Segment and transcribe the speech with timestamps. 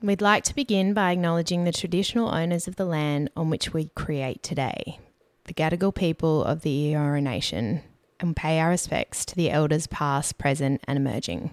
[0.00, 3.90] We'd like to begin by acknowledging the traditional owners of the land on which we
[3.96, 5.00] create today,
[5.44, 7.82] the Gadigal people of the Eora Nation,
[8.20, 11.50] and pay our respects to the elders past, present, and emerging.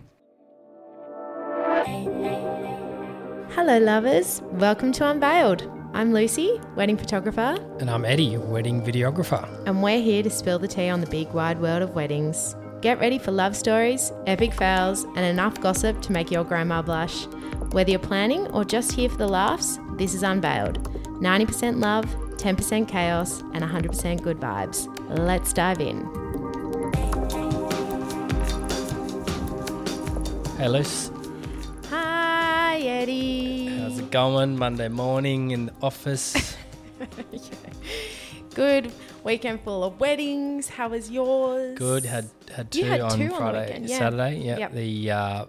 [3.56, 4.42] Hello, lovers.
[4.52, 5.72] Welcome to Unveiled.
[5.94, 9.48] I'm Lucy, wedding photographer, And I'm Eddie, wedding videographer.
[9.66, 12.56] and we're here to spill the tea on the big wide world of weddings.
[12.82, 17.26] Get ready for love stories, epic fails, and enough gossip to make your grandma blush.
[17.72, 20.84] Whether you're planning or just here for the laughs, this is Unveiled.
[21.22, 22.06] 90% love,
[22.38, 24.88] 10% chaos, and 100% good vibes.
[25.18, 26.06] Let's dive in.
[30.58, 31.12] Hey, Luce.
[31.90, 33.78] Hi, Eddie.
[33.78, 34.58] How's it going?
[34.58, 36.56] Monday morning in the office.
[38.56, 38.90] Good
[39.26, 40.70] weekend full of weddings.
[40.70, 41.78] How was yours?
[41.78, 42.06] Good.
[42.06, 43.98] Had had two had on two on Friday, weekend, yeah.
[43.98, 44.38] Saturday.
[44.38, 44.58] Yeah.
[44.60, 44.72] Yep.
[44.74, 45.46] The uh,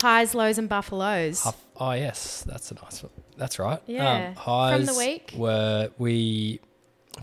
[0.00, 1.42] highs, lows, and buffaloes.
[1.42, 3.12] Huff, oh yes, that's a nice one.
[3.36, 3.80] That's right.
[3.86, 4.34] Yeah.
[4.46, 5.32] Um, From the week?
[5.36, 6.60] were we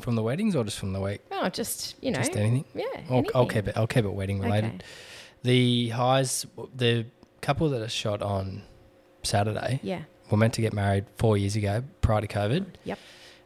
[0.02, 1.22] from the weddings or just from the week?
[1.32, 2.66] Oh, just you know, Just anything.
[2.76, 2.86] yeah.
[3.10, 3.78] I'll, I'll keep it.
[3.78, 4.76] I'll keep it wedding related.
[4.76, 4.86] Okay.
[5.44, 7.06] The highs, the
[7.42, 8.64] couple that are shot on
[9.24, 10.04] Saturday Yeah.
[10.30, 12.66] were meant to get married four years ago prior to COVID.
[12.86, 13.00] Yep.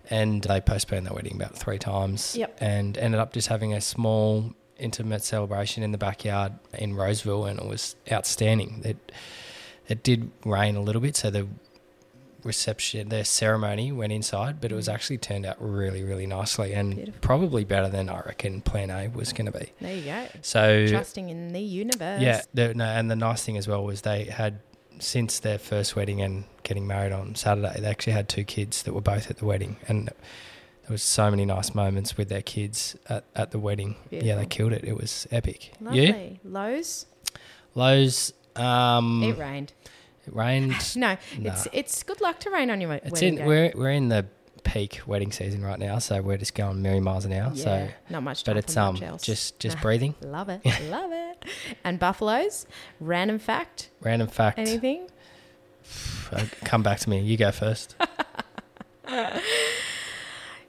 [0.09, 2.35] and they postponed their wedding about three times.
[2.37, 2.57] Yep.
[2.61, 7.59] And ended up just having a small, intimate celebration in the backyard in Roseville, and
[7.59, 8.81] it was outstanding.
[8.85, 9.11] It
[9.87, 11.47] it did rain a little bit, so the
[12.43, 16.93] reception, the ceremony went inside, but it was actually turned out really, really nicely, and
[16.93, 16.95] Mm.
[16.97, 17.19] Beautiful.
[17.21, 19.71] probably better than I reckon Plan A was going to be.
[19.81, 20.27] There you go.
[20.41, 22.21] So Trusting in the universe.
[22.21, 24.59] yeah, the, no, and the nice thing as well was they had
[24.99, 28.93] since their first wedding and getting married on Saturday, they actually had two kids that
[28.93, 30.09] were both at the wedding, and
[30.87, 33.95] there was so many nice moments with their kids at, at the wedding.
[34.09, 34.83] Yeah, they killed it.
[34.85, 35.73] It was epic.
[35.81, 36.39] Lovely.
[36.43, 37.05] Lows.
[37.75, 39.73] Lowe's, um, It rained.
[40.25, 40.73] it, rained.
[40.95, 41.51] No, Nah.
[41.51, 44.25] it's it's good luck to rain on your It's wedding in we're we're in the
[44.63, 47.51] peak wedding season right now, so we're just going million miles an hour.
[47.53, 48.43] yeah, So, not much.
[48.45, 49.81] but it's um just just Nah.
[49.81, 50.15] breathing.
[50.21, 50.61] Love it.
[50.89, 51.45] Love it.
[51.83, 52.65] And buffaloes.
[52.99, 53.89] Random fact.
[54.01, 54.57] Random fact.
[54.59, 55.09] Anything?
[56.29, 57.21] Uh, Come back to me.
[57.21, 57.95] You go first.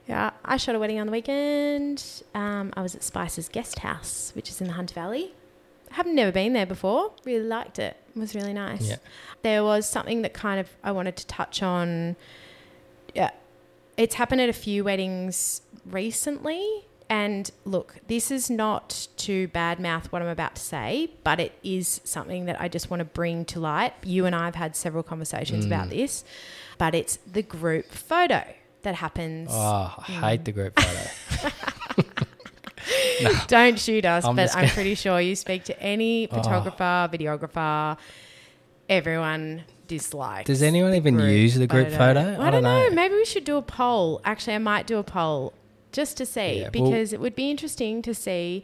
[0.09, 2.03] Yeah, I shot a wedding on the weekend.
[2.33, 5.35] Um, I was at Spicers Guest House, which is in the Hunter Valley.
[5.91, 7.11] I have never been there before.
[7.25, 7.95] Really liked it.
[8.15, 8.89] It was really nice.
[8.89, 8.95] Yeah.
[9.43, 12.15] There was something that kind of I wanted to touch on.
[13.13, 13.29] Yeah,
[13.97, 16.65] it's happened at a few weddings recently.
[17.07, 22.01] And look, this is not to badmouth what I'm about to say, but it is
[22.03, 23.93] something that I just want to bring to light.
[24.03, 26.23] You and I have had several conversations about this,
[26.79, 28.43] but it's the group photo
[28.83, 29.49] that happens.
[29.51, 30.29] Oh, I mm.
[30.29, 31.51] hate the group photo.
[33.47, 34.69] Don't shoot us, I'm but I'm Oh.
[34.69, 36.35] pretty sure you speak to any ah.
[36.35, 37.97] photographer, videographer,
[38.87, 40.47] everyone dislikes.
[40.47, 42.37] Does anyone even group use the group photo?
[42.39, 42.89] I, don't know.
[42.91, 44.21] Maybe we should do a poll.
[44.23, 45.53] Actually, I might do a poll
[45.91, 48.63] just to see Yeah, well- because it would be interesting to see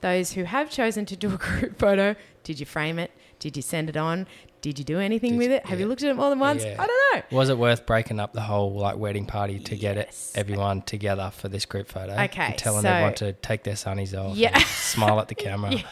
[0.00, 2.14] those who have chosen to do a group photo.
[2.42, 3.10] Did you frame it?
[3.38, 4.26] Did you send it on?
[4.64, 5.66] Did you do anything Did with it?
[5.66, 5.82] Have yeah.
[5.84, 6.64] you looked at it more than once?
[6.64, 6.76] Yeah.
[6.82, 7.36] I don't know.
[7.36, 11.30] Was it worth breaking up the whole like wedding party to get it everyone together
[11.36, 12.14] for this group photo?
[12.22, 14.38] Okay, telling so- everyone to take their sunnies off.
[14.38, 14.52] Yeah.
[14.54, 15.72] and smile at the camera.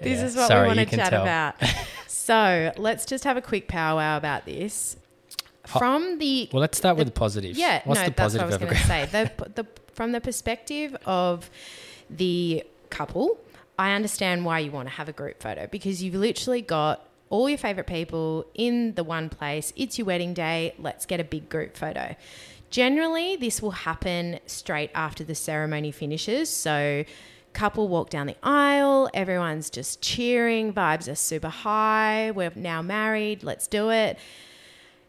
[0.00, 0.24] This Yeah.
[0.24, 1.22] is what Sorry, we want to chat tell.
[1.22, 1.56] about.
[2.06, 4.96] so let's just have a quick powwow about this.
[5.66, 7.54] From the Well, let's start with the positive.
[7.56, 9.06] yeah, What's no, the that's what I was going to say.
[9.12, 11.50] The, the from the perspective of
[12.08, 13.38] the couple,
[13.78, 17.48] I understand why you want to have a group photo because you've literally got all
[17.48, 19.72] your favorite people in the one place.
[19.74, 20.74] It's your wedding day.
[20.78, 22.14] Let's get a big group photo.
[22.68, 26.50] Generally, this will happen straight after the ceremony finishes.
[26.50, 27.04] So,
[27.54, 32.30] couple walk down the aisle, everyone's just cheering, vibes are super high.
[32.30, 34.18] We're now married, let's do it.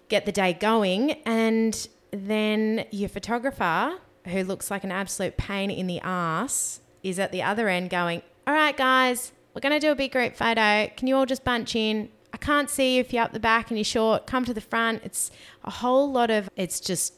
[0.10, 3.98] Get the day going, and then your photographer,
[4.28, 8.22] who looks like an absolute pain in the ass, is at the other end going,
[8.46, 10.90] All right, guys, we're going to do a big group photo.
[10.98, 12.10] Can you all just bunch in?
[12.34, 14.26] I can't see you if you're up the back and you're short.
[14.26, 15.02] Come to the front.
[15.04, 15.30] It's
[15.64, 17.14] a whole lot of, it's just,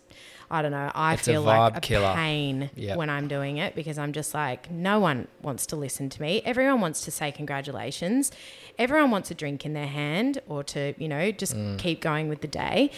[0.52, 0.92] I don't know.
[0.94, 2.14] I It's a feel like a killer.
[2.14, 2.98] pain Yep.
[2.98, 6.42] when I'm doing it because I'm just like, no one wants to listen to me.
[6.44, 8.32] Everyone wants to say congratulations.
[8.78, 11.80] Everyone wants a drink in their hand or to, you know, just Mm.
[11.80, 12.92] keep going with the day.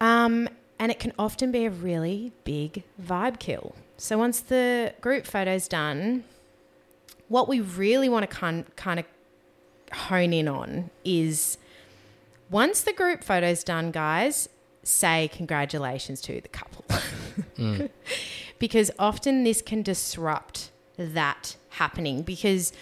[0.00, 3.74] Um, and it can often be a really big vibe kill.
[3.96, 6.24] So once the group photo's done,
[7.28, 9.06] what we really want to kind kind of
[9.92, 11.58] hone in on is
[12.50, 14.48] once the group photo's done, guys,
[14.82, 16.84] say congratulations to the couple.
[17.58, 17.90] Mm.
[18.58, 22.72] because often this can disrupt that happening because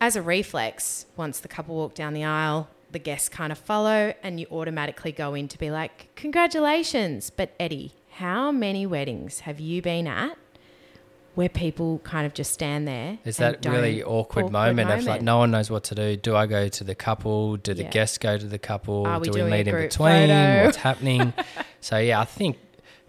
[0.00, 4.14] as a reflex, once the couple walk down the aisle, the guests kind of follow
[4.22, 7.28] and you automatically go in to be like, congratulations.
[7.28, 10.36] But Eddie, how many weddings have you been at
[11.34, 13.18] where people kind of just stand there?
[13.24, 16.16] Is and that really don't- awkward, moment, of like no one knows what to do?
[16.16, 17.56] Do I go to the couple?
[17.56, 17.90] Do the Yeah.
[17.90, 19.06] guests go to the couple?
[19.06, 20.28] Are we do we meet in between?
[20.28, 20.64] photo?
[20.64, 21.32] What's happening?
[21.80, 22.58] so yeah, I think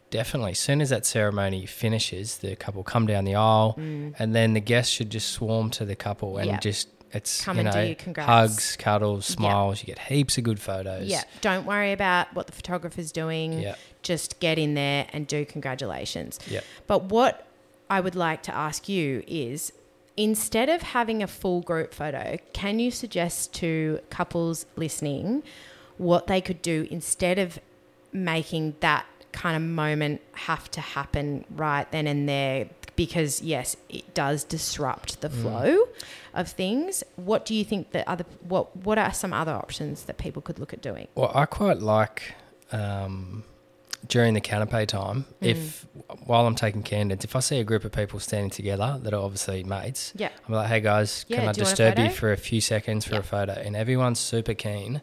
[0.10, 4.54] definitely as soon as that ceremony finishes, the couple come down the aisle, and then
[4.54, 6.62] the guests should just swarm to the couple and Mm.
[6.62, 7.72] Just it's Come you and
[8.06, 9.82] do know hugs, cuddles, smiles.
[9.82, 11.06] You get heaps of good photos.
[11.08, 13.60] Yeah, don't worry about what the photographer's doing.
[13.62, 13.76] Yeah.
[14.02, 16.40] Just get in there and do congratulations.
[16.48, 16.60] Yeah.
[16.88, 17.46] But what
[17.90, 19.72] I would like to ask you is
[20.18, 25.44] instead of having a full group photo, can you suggest to couples listening
[25.98, 27.60] what they could do instead of
[28.12, 32.70] making that kind of moment have to happen right then and there?
[32.96, 35.80] Because yes, it does disrupt the flow
[36.34, 37.04] of things.
[37.18, 40.60] What do you think that other what what are some other options that people could
[40.60, 41.10] look at doing?
[41.14, 42.36] Well, I quite like
[42.72, 43.44] um,
[44.08, 45.48] during the canapé time, Mm.
[45.48, 45.86] if
[46.26, 49.22] while I'm taking candidates, if I see a group of people standing together that are
[49.22, 50.30] obviously mates, Yeah.
[50.48, 53.06] I'm like, hey guys, Yeah, can I do you disturb you for a few seconds
[53.06, 53.20] for Yeah.
[53.20, 53.54] a photo?
[53.54, 55.02] And everyone's super keen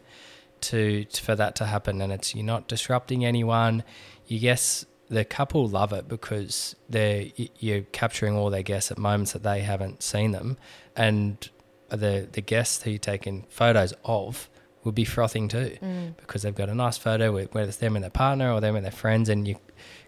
[0.61, 3.83] to for that to happen, and it's you're not disrupting anyone.
[4.27, 7.25] You guess the couple love it because they're
[7.59, 10.57] you're capturing all their guests at moments that they haven't seen them,
[10.95, 11.49] and
[11.89, 14.49] the the guests who you're taking photos of
[14.83, 16.15] will be frothing too Mm.
[16.17, 18.75] because they've got a nice photo with whether it's them and their partner or them
[18.75, 19.55] and their friends, and you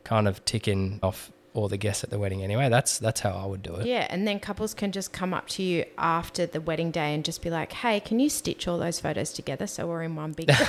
[0.04, 2.68] kind of ticking off all the guests at the wedding anyway.
[2.68, 3.86] That's that's how I would do it.
[3.88, 7.24] Yeah, and then couples can just come up to you after the wedding day and
[7.24, 10.34] just be like, "Hey, can you stitch all those photos together so we're in one
[10.34, 10.52] big?"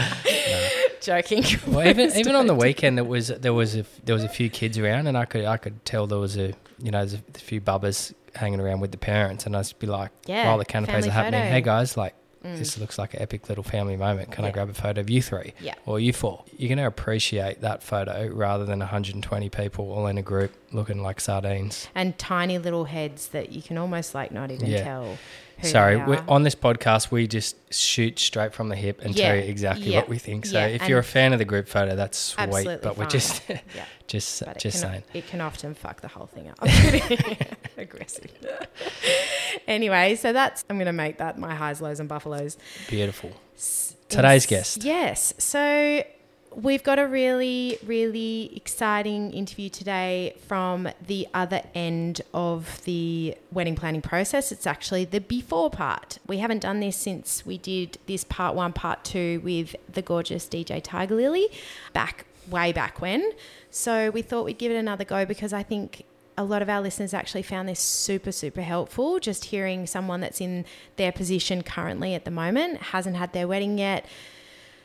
[1.00, 1.44] Joking.
[1.66, 4.48] Well, even even on the weekend, it was there was a, there was a few
[4.50, 7.38] kids around, and I could I could tell there was a you know there's a,
[7.38, 10.64] few bubbers hanging around with the parents, and I'd just be like, Yeah, while the
[10.64, 11.52] canapes are happening, photo.
[11.52, 12.14] Hey guys, like
[12.44, 12.56] Mm.
[12.58, 14.30] this looks like an epic little family moment.
[14.30, 15.52] Can I grab a photo of you three?
[15.60, 15.74] Yeah.
[15.84, 16.44] or you four?
[16.56, 21.02] You're going to appreciate that photo rather than 120 people all in a group looking
[21.02, 21.88] like sardines.
[21.94, 24.84] and tiny little heads that you can almost like not even Yeah.
[24.84, 25.18] tell.
[25.62, 26.24] Sorry, they we are.
[26.26, 29.98] on this podcast we just shoot straight from the hip and tell you exactly yeah,
[29.98, 30.46] what we think.
[30.46, 32.80] So yeah, if you're a fan of the group photo, that's sweet.
[32.82, 33.60] But we're just yeah,
[34.06, 35.02] just but just it can, saying.
[35.12, 36.58] it can often fuck the whole thing up.
[37.80, 38.30] Aggressive.
[39.66, 42.56] anyway, so that's I'm going to make that my highs, lows, and buffaloes.
[42.88, 43.32] Beautiful.
[44.08, 44.82] Today's guest.
[44.82, 45.34] Yes.
[45.38, 46.02] So
[46.54, 53.76] we've got a really, really exciting interview today from the other end of the wedding
[53.76, 54.50] planning process.
[54.50, 56.18] It's actually the before part.
[56.26, 60.46] We haven't done this since we did this part one, part two with the gorgeous
[60.46, 61.48] DJ Tiger Lily
[61.92, 63.30] back way back when.
[63.70, 66.04] So we thought we'd give it another go because I think
[66.40, 69.18] a lot of our listeners actually found this super, super helpful.
[69.20, 70.64] Just hearing someone that's in
[70.96, 74.06] their position currently at the moment, hasn't had their wedding yet,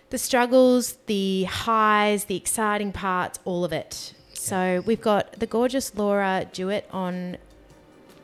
[0.09, 4.13] the struggles, the highs, the exciting parts, all of it.
[4.33, 7.37] So we've got the gorgeous Laura Dewit on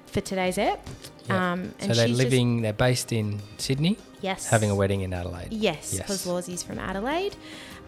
[0.07, 0.85] for today's app.
[1.27, 1.53] Yeah.
[1.53, 2.61] Um, So they're she's just- living.
[2.61, 5.47] they're based in Sydney, yes, having a wedding in Adelaide.
[5.51, 5.97] Yes, Yes.
[6.03, 7.35] because Lawsy's from Adelaide.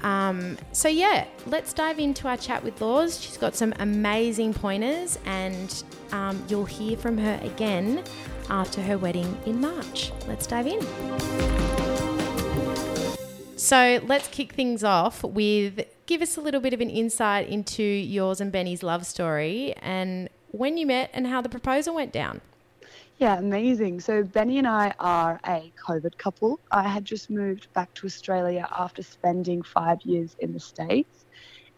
[0.04, 3.20] Um, so yeah, let's dive into our chat with Laws.
[3.20, 8.04] She's got some amazing pointers, and um, you'll hear from her again
[8.50, 10.12] after her wedding in March.
[10.28, 10.82] Let's dive in.
[13.58, 17.82] So let's kick things off with give us a little bit of an insight into
[17.82, 22.42] yours and Benny's love story and when you met and how the proposal went down.
[23.18, 24.00] Yeah, amazing.
[24.02, 26.60] So Benny and I are a COVID couple.
[26.72, 31.26] I had just moved back to Australia after spending five years in the States.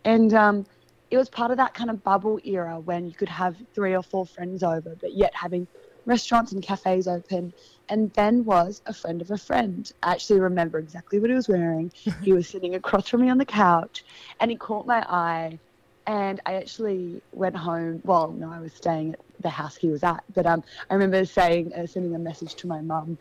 [0.05, 0.65] And um,
[1.11, 4.03] it was part of that kind of bubble era when you could have three or
[4.03, 5.67] four friends over, but yet having
[6.05, 7.53] restaurants and cafes open.
[7.89, 9.89] And Ben was a friend of a friend.
[10.03, 11.91] I actually remember exactly what he was wearing.
[12.23, 14.03] he was sitting across from me on the couch
[14.39, 15.59] and he caught my eye.
[16.07, 18.01] And I actually went home.
[18.03, 20.23] Well, no, I was staying at the house he was at.
[20.33, 23.17] But um, I remember saying, uh, sending a message to my mum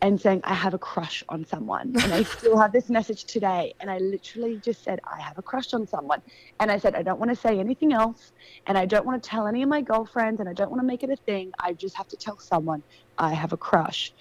[0.00, 1.94] and saying, I have a crush on someone.
[2.00, 3.74] And I still have this message today.
[3.80, 6.22] And I literally just said, I have a crush on someone.
[6.60, 8.32] And I said, I don't want to say anything else.
[8.66, 10.38] And I don't want to tell any of my girlfriends.
[10.40, 11.52] And I don't want to make it a thing.
[11.58, 12.82] I just have to tell someone
[13.18, 14.14] I have a crush.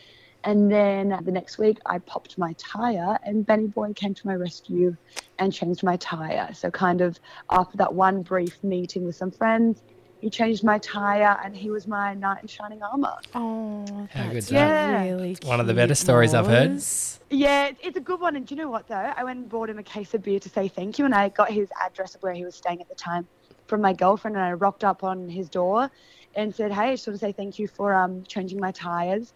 [0.48, 4.34] And then the next week, I popped my tire, and Benny Boy came to my
[4.34, 4.96] rescue
[5.40, 6.54] and changed my tire.
[6.54, 7.20] So, kind of
[7.52, 9.84] after that one brief meeting with some friends,
[10.22, 13.16] he changed my tire, and he was my knight in shining armor.
[13.36, 15.02] Oh, How that's good's that?
[15.04, 16.82] really One of the cute, better stories I've heard.
[17.30, 18.38] Yeah, it's- it's a good one.
[18.38, 18.96] And do you know what, though?
[19.18, 21.28] I went and bought him a case of beer to say thank you, and I
[21.28, 23.28] got his address of where he was staying at the time.
[23.68, 25.92] From my girlfriend, and I rocked up on his door
[26.36, 29.34] and said, "Hey, I just want to say thank you for um, changing my tires."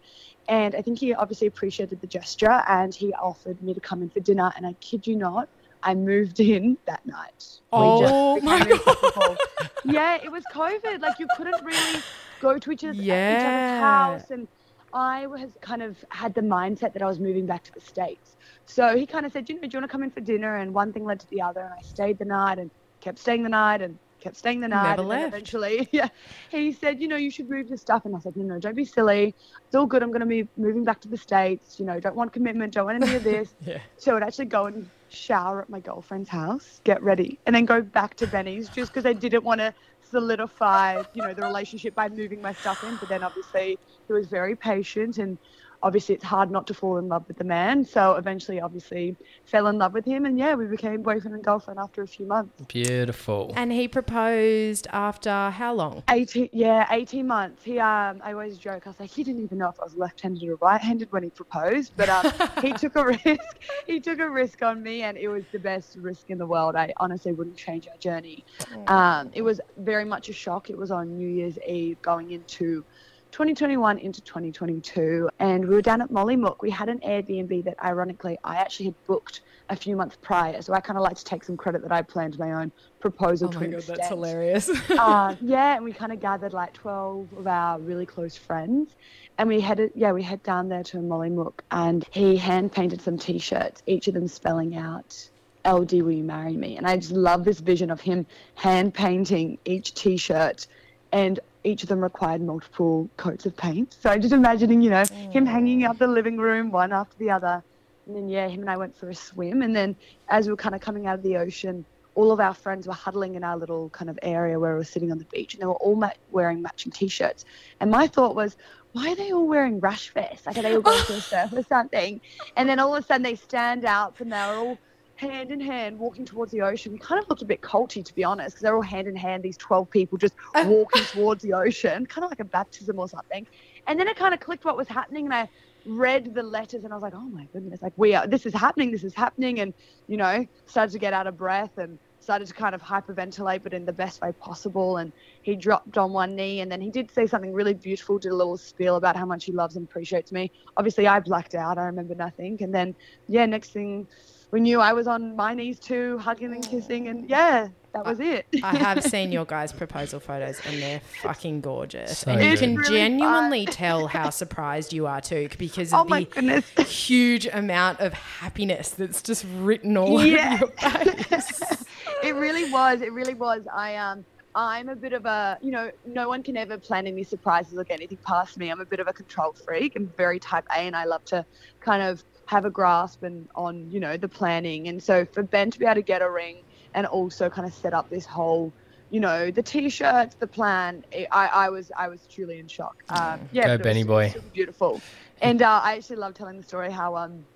[0.48, 4.10] And I think he obviously appreciated the gesture, and he offered me to come in
[4.10, 4.52] for dinner.
[4.56, 5.48] And I kid you not,
[5.82, 7.60] I moved in that night.
[7.72, 9.38] Oh my god!
[9.84, 11.00] yeah, it was COVID.
[11.00, 12.02] Like you couldn't really
[12.40, 13.38] go to each other's, yeah.
[13.38, 14.48] each other's house, and
[14.92, 18.36] I was kind of had the mindset that I was moving back to the states.
[18.66, 20.56] So he kind of said, you know, do you want to come in for dinner?
[20.56, 22.70] And one thing led to the other, and I stayed the night and
[23.00, 24.96] kept staying the night and kept staying the night.
[24.96, 25.28] Never left.
[25.28, 26.08] Eventually, yeah,
[26.50, 28.04] he said, you know, you should move your stuff.
[28.04, 29.34] And I said, no, no, don't be silly.
[29.66, 30.02] It's all good.
[30.02, 31.78] I'm going to be moving back to the States.
[31.78, 33.54] You know, don't want commitment, don't want any of this.
[33.64, 33.78] Yeah.
[33.96, 37.80] So I'd actually go and shower at my girlfriend's house, get ready, and then go
[37.80, 39.72] back to Benny's just because I didn't want to
[40.10, 42.96] solidify, you know, the relationship by moving my stuff in.
[42.96, 45.38] But then obviously he was very patient and
[45.82, 47.84] obviously it's hard not to fall in love with the man.
[47.84, 51.78] So eventually obviously fell in love with him and yeah, we became boyfriend and girlfriend
[51.78, 52.62] after a few months.
[52.68, 53.52] Beautiful.
[53.56, 56.02] And he proposed after how long?
[56.10, 59.58] 18 yeah 18 months he um i always joke i was like he didn't even
[59.58, 63.04] know if i was left-handed or right-handed when he proposed but um he took a
[63.04, 66.46] risk he took a risk on me and it was the best risk in the
[66.46, 68.44] world i honestly wouldn't change our journey
[68.88, 72.84] um it was very much a shock it was on new year's eve going into
[73.32, 76.60] 2021 into 2022 and we were down at Mollymook.
[76.60, 80.60] We had an Airbnb that ironically I actually had booked a few months prior.
[80.60, 82.70] So I kind of like to take some credit that I planned my own
[83.00, 84.68] proposal Oh to my god, that's hilarious.
[84.90, 88.94] uh, yeah, and we kind of gathered like 12 of our really close friends.
[89.38, 93.16] And we headed, yeah, we head down there to Mollymook and he hand painted some
[93.16, 95.30] t shirts, each of them spelling out,
[95.66, 96.76] LD, will you marry me?
[96.76, 100.66] And I just love this vision of him hand painting each t shirt
[101.12, 103.96] and each of them required multiple coats of paint.
[104.00, 105.88] So I'm just imagining, you know, him hanging mm.
[105.88, 107.62] out the living room one after the other.
[108.06, 109.62] And then, yeah, him and I went for a swim.
[109.62, 109.94] And then
[110.28, 112.92] as we were kind of coming out of the ocean, all of our friends were
[112.92, 115.62] huddling in our little kind of area where we were sitting on the beach and
[115.62, 117.44] they were all ma- wearing matching t-shirts.
[117.80, 118.56] And my thought was,
[118.92, 120.46] why are they all wearing rash vests?
[120.46, 122.20] Like, are they all going to a surf or something?
[122.56, 124.78] And then all of a sudden they stand out and they're all
[125.22, 126.92] hand in hand walking towards the ocean.
[126.92, 129.16] We kind of looked a bit culty, to be honest, because they're all hand in
[129.16, 133.08] hand, these 12 people just walking towards the ocean, kind of like a baptism or
[133.08, 133.46] something.
[133.86, 135.48] And then it kind of clicked what was happening, and I
[135.84, 138.54] read the letters, and I was like, oh my goodness, like we are, this is
[138.54, 139.72] happening, this is happening, and
[140.08, 143.74] you know, started to get out of breath and started to kind of hyperventilate, but
[143.74, 144.98] in the best way possible.
[144.98, 145.12] And
[145.42, 148.36] he dropped on one knee, and then he did say something really beautiful, did a
[148.36, 150.52] little spiel about how much he loves and appreciates me.
[150.76, 152.94] Obviously, I blacked out, I remember nothing, and then
[153.28, 154.06] yeah, next thing
[154.52, 158.20] we knew, I was on my knees too, hugging and kissing, and yeah, that was
[158.20, 158.46] it.
[158.62, 162.18] I have seen your guys' proposal photos and they're fucking gorgeous.
[162.18, 166.08] So and you can really genuinely tell how surprised you are too because oh of
[166.08, 166.70] my the goodness.
[166.90, 170.54] huge amount of happiness that's just written all Yeah.
[170.62, 171.84] over your face.
[172.22, 173.00] it really was.
[173.02, 173.62] It really was.
[173.74, 177.24] I um I'm a bit of a you know, no one can ever plan any
[177.24, 178.70] surprises or get anything past me.
[178.70, 179.96] I'm a bit of a control freak.
[179.96, 181.44] I'm very type A and I love to
[181.80, 184.88] kind of have a grasp and on, you know, the planning.
[184.88, 187.74] And so for Ben to be able to get a ring and also kind of
[187.74, 188.74] set up this whole
[189.10, 191.02] you know the t-shirts, the plan.
[191.12, 192.94] It, I, I was I was truly in shock.
[193.10, 194.32] Um, yeah, Go but it was Benny boy.
[194.32, 195.04] super beautiful.
[195.42, 197.46] And uh, I actually love telling the story how um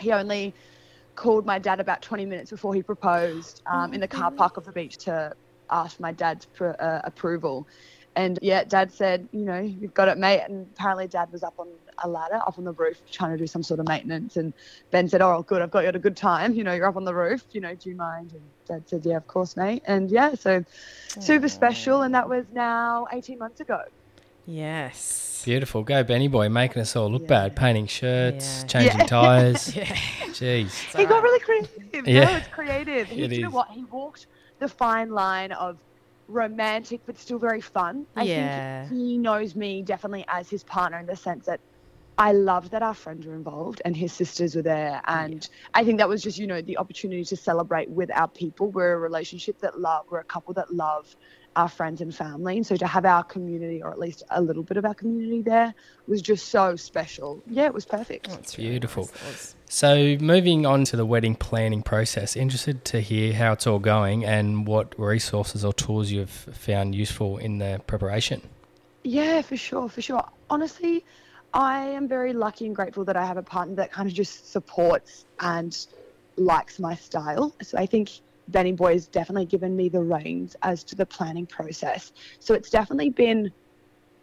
[0.00, 0.54] he only
[1.14, 4.64] called my dad about 20 minutes before he proposed um, in the car park of
[4.64, 5.32] the beach to
[5.70, 7.66] ask my dad's pr- uh, approval.
[8.16, 10.42] And yeah, dad said, you know, you've got it, mate.
[10.48, 11.68] And apparently, dad was up on
[12.02, 14.36] a ladder, up on the roof, trying to do some sort of maintenance.
[14.36, 14.52] And
[14.90, 16.54] Ben said, oh, good, I've got you at a good time.
[16.54, 17.44] You know, you're up on the roof.
[17.52, 18.32] You know, do you mind?
[18.32, 19.82] And dad said, yeah, of course, mate.
[19.86, 20.64] And yeah, so
[21.20, 22.02] super special.
[22.02, 23.80] And that was now 18 months ago.
[24.46, 25.42] Yes.
[25.44, 25.82] Beautiful.
[25.82, 27.28] Go Benny boy, making us all look Yeah.
[27.28, 28.66] bad, painting shirts, Yeah.
[28.66, 29.06] changing Yeah.
[29.06, 29.76] tires.
[29.76, 29.84] Yeah.
[30.34, 30.96] Jeez.
[30.98, 32.08] He got really creative.
[32.08, 32.24] Yeah.
[32.24, 33.08] No, it's creative.
[33.08, 33.68] He, It you know what?
[33.70, 34.26] He walked
[34.58, 35.78] the fine line of
[36.28, 38.06] romantic but still very fun.
[38.16, 38.88] I Yeah.
[38.88, 41.60] think he knows me definitely as his partner in the sense that
[42.16, 45.00] I loved that our friends were involved and his sisters were there.
[45.06, 48.70] And I think that was just, you know, the opportunity to celebrate with our people.
[48.70, 51.16] We're a relationship that love, we're a couple that love
[51.56, 52.56] our friends and family.
[52.56, 55.42] And so to have our community, or at least a little bit of our community
[55.42, 55.74] there,
[56.06, 57.42] was just so special.
[57.48, 58.28] Yeah, it was perfect.
[58.28, 59.10] That's really Beautiful.
[59.24, 59.54] nice.
[59.68, 64.24] So, moving on to the wedding planning process, interested to hear how it's all going
[64.24, 68.42] and what resources or tools you've found useful in the preparation.
[69.02, 70.24] Yeah, for sure, for sure.
[70.48, 71.04] Honestly,
[71.54, 74.50] I am very lucky and grateful that I have a partner that kind of just
[74.50, 75.72] supports and
[76.36, 77.54] likes my style.
[77.62, 78.10] So I think
[78.48, 82.10] Benny Boy has definitely given me the reins as to the planning process.
[82.40, 83.52] So it's definitely been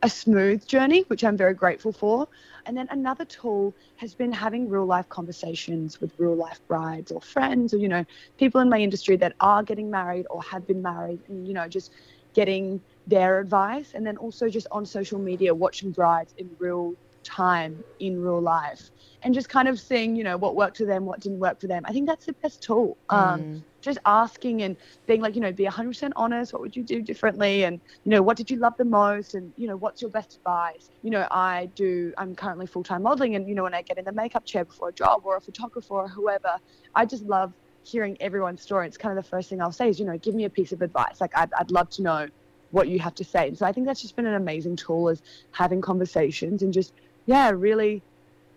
[0.02, 2.28] a smooth journey, which I'm very grateful for.
[2.66, 7.22] And then another tool has been having real life conversations with real life brides or
[7.22, 8.04] friends or, you know,
[8.38, 11.70] people in my industry that are getting married or have been married and, you know,
[11.70, 11.94] just
[12.34, 13.94] getting their advice.
[13.94, 18.92] And then also just on social media, watching brides in real time in real life
[19.24, 21.68] and just kind of seeing, you know, what worked for them, what didn't work for
[21.68, 21.84] them.
[21.86, 22.98] I think that's the best tool.
[23.10, 23.64] Um, mm.
[23.82, 24.76] Just asking and
[25.08, 26.54] being like, you know, be 100% honest.
[26.54, 27.64] What would you do differently?
[27.64, 29.36] And, you know, what did you love the most?
[29.36, 30.90] And, you know, what's your best advice?
[31.04, 33.36] You know, I do, I'm currently full time modeling.
[33.36, 35.42] And, you know, when I get in the makeup chair before a job or a
[35.42, 36.58] photographer or whoever,
[36.96, 38.88] I just love hearing everyone's story.
[38.88, 40.72] It's kind of the first thing I'll say is, you know, give me a piece
[40.72, 41.22] of advice.
[41.22, 42.28] Like, I'd, I'd love to know
[42.72, 43.48] what you have to say.
[43.50, 46.94] And so I think that's just been an amazing tool is having conversations and just,
[47.26, 48.02] yeah, really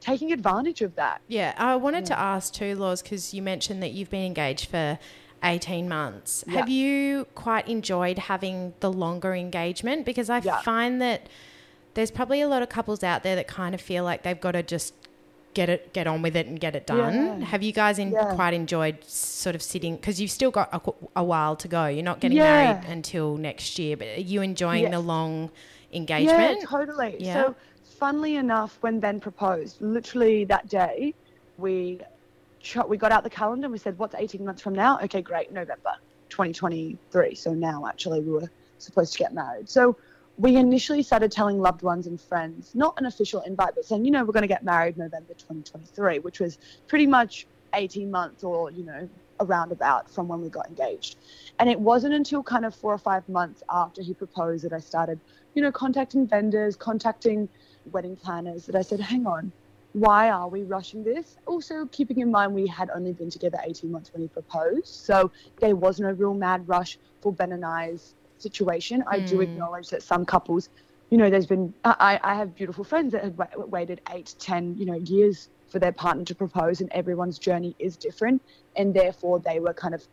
[0.00, 1.20] taking advantage of that.
[1.28, 2.16] Yeah, I wanted yeah.
[2.16, 4.98] to ask too, Laws, because you mentioned that you've been engaged for
[5.42, 6.44] 18 months.
[6.46, 6.58] Yeah.
[6.58, 10.04] Have you quite enjoyed having the longer engagement?
[10.04, 10.60] Because I yeah.
[10.62, 11.28] find that
[11.94, 14.52] there's probably a lot of couples out there that kind of feel like they've got
[14.52, 14.94] to just
[15.54, 17.42] get it, get on with it, and get it done.
[17.42, 19.96] Have you guys in, quite enjoyed sort of sitting?
[19.96, 21.86] Because you've still got a, a, while to go.
[21.86, 24.92] You're not getting married until next year, but are you enjoying yes.
[24.92, 25.50] the long
[25.92, 26.58] engagement?
[26.60, 27.16] Yeah, totally.
[27.20, 27.34] Yeah.
[27.34, 27.56] So
[27.98, 31.14] funnily enough, when Ben proposed, literally that day,
[31.58, 32.00] we
[32.88, 35.52] we got out the calendar and we said, "What's 18 months from now?" Okay, great,
[35.52, 35.94] November
[36.30, 37.34] 2023.
[37.34, 39.68] So now, actually, we were supposed to get married.
[39.68, 39.96] So
[40.38, 44.10] we initially started telling loved ones and friends, not an official invite, but saying, you
[44.10, 46.58] know, we're going to get married November 2023, which was
[46.88, 49.08] pretty much 18 months or, you know,
[49.40, 51.16] around about from when we got engaged.
[51.58, 54.80] And it wasn't until kind of four or five months after he proposed that I
[54.80, 55.20] started,
[55.54, 57.48] you know, contacting vendors, contacting
[57.92, 59.52] wedding planners that I said, hang on,
[59.92, 61.36] why are we rushing this?
[61.46, 65.30] Also, keeping in mind we had only been together 18 months when he proposed, so
[65.60, 69.00] there was no real mad rush for Ben and I's situation.
[69.02, 69.04] Mm.
[69.08, 69.42] I do hmm.
[69.42, 70.68] acknowledge that some couples,
[71.10, 74.84] you know, there's been, I, I have beautiful friends that have waited eight, ten, you
[74.84, 78.42] know, years for their partner to propose, and everyone's journey is different,
[78.76, 80.06] and therefore they were kind of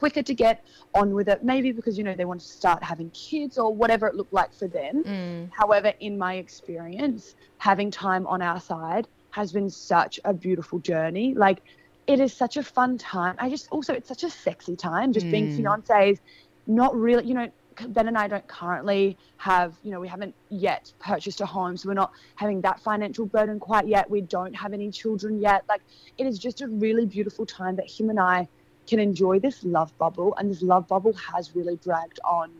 [0.00, 0.64] quicker to get
[0.94, 4.06] on with it, maybe because, you know, they want to start having kids or whatever
[4.08, 5.04] it looked like for them.
[5.04, 5.50] Mm.
[5.52, 11.34] However, in my experience, having time on our side has been such a beautiful journey.
[11.34, 11.58] Like,
[12.06, 13.36] it is such a fun time.
[13.38, 15.32] I just also, it's such a sexy time, just mm.
[15.32, 16.18] being fiancés,
[16.66, 17.48] not really, you know,
[17.88, 21.88] Ben and I don't currently have, you know, we haven't yet purchased a home, so
[21.88, 24.10] we're not having that financial burden quite yet.
[24.10, 25.64] We don't have any children yet.
[25.68, 25.82] Like,
[26.18, 28.48] it is just a really beautiful time that him and I
[28.90, 32.50] can enjoy this love bubble, and this love bubble has really dragged on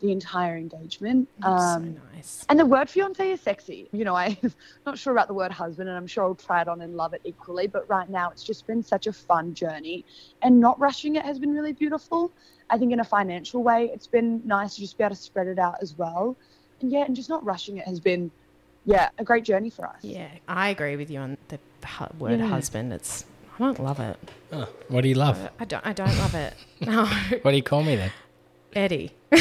[0.00, 1.28] the entire engagement.
[1.42, 2.44] Um, so nice.
[2.48, 3.88] And the word fiance is sexy.
[3.92, 4.36] You know, I'm
[4.84, 7.14] not sure about the word husband, and I'm sure I'll try it on and love
[7.14, 7.68] it equally.
[7.68, 10.04] But right now, it's just been such a fun journey,
[10.42, 12.32] and not rushing it has been really beautiful.
[12.68, 15.46] I think in a financial way, it's been nice to just be able to spread
[15.46, 16.36] it out as well.
[16.80, 18.30] And yeah, and just not rushing it has been,
[18.84, 20.02] yeah, a great journey for us.
[20.02, 21.60] Yeah, I agree with you on the
[22.18, 22.48] word yeah.
[22.48, 22.92] husband.
[22.92, 23.24] It's
[23.56, 24.18] I don't love it.
[24.52, 25.48] Oh, what do you love?
[25.58, 25.86] I don't.
[25.86, 26.54] I don't love it.
[26.78, 27.06] No.
[27.40, 28.12] what do you call me then?
[28.74, 29.12] Eddie.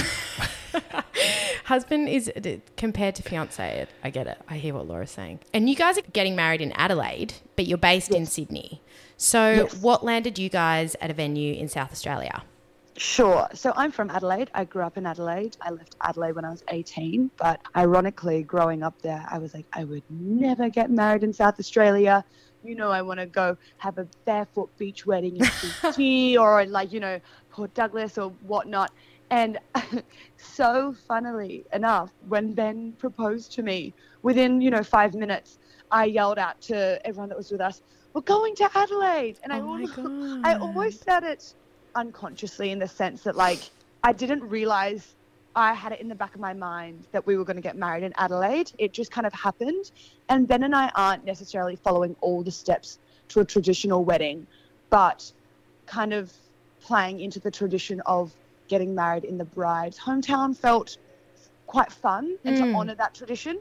[1.66, 2.32] Husband is
[2.78, 3.88] compared to fiance.
[4.06, 4.38] I get it.
[4.48, 5.40] I hear what Laura's saying.
[5.54, 8.20] And you guys are getting married in Adelaide, but you're based yes.
[8.20, 8.82] in Sydney.
[9.18, 9.76] So, yes.
[9.82, 12.44] what landed you guys at a venue in South Australia?
[12.98, 13.48] Sure.
[13.54, 14.50] So I'm from Adelaide.
[14.54, 15.58] I grew up in Adelaide.
[15.62, 17.30] I left Adelaide when I was 18.
[17.36, 21.60] But ironically, growing up there, I was like, I would never get married in South
[21.60, 22.24] Australia
[22.66, 26.92] you know, I want to go have a barefoot beach wedding in Fiji or like,
[26.92, 27.20] you know,
[27.52, 28.92] Port Douglas or whatnot.
[29.30, 29.60] And
[30.38, 35.60] so funnily enough, when Ben proposed to me, within, you know, five minutes,
[35.92, 37.82] I yelled out to everyone that was with us,
[38.14, 39.40] we're going to Adelaide.
[39.44, 39.92] And I, oh always,
[40.44, 41.54] I always said it
[41.96, 43.60] unconsciously in the sense that like,
[44.04, 45.16] I didn't realize
[45.56, 47.78] I had it in the back of my mind that we were going to get
[47.78, 48.72] married in Adelaide.
[48.78, 49.92] It just kind of happened.
[50.30, 54.46] And Ben and I aren't necessarily following all the steps to a traditional wedding,
[54.90, 55.32] but
[55.86, 56.32] kind of
[56.82, 58.34] playing into the tradition of
[58.68, 60.98] getting married in the bride's hometown felt
[61.68, 62.60] quite fun and mm.
[62.60, 63.60] to honour that tradition.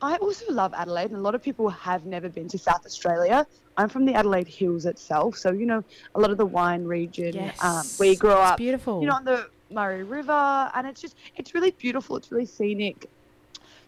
[0.00, 3.46] I also love Adelaide, and a lot of people have never been to South Australia.
[3.76, 5.84] I'm from the Adelaide Hills itself, so you know
[6.14, 7.34] a lot of the wine region.
[7.34, 7.62] Yes.
[7.62, 9.00] Um, we grow it's up, beautiful.
[9.00, 12.16] You know, on the Murray River, and it's just it's really beautiful.
[12.16, 13.08] It's really scenic.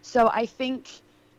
[0.01, 0.89] So I think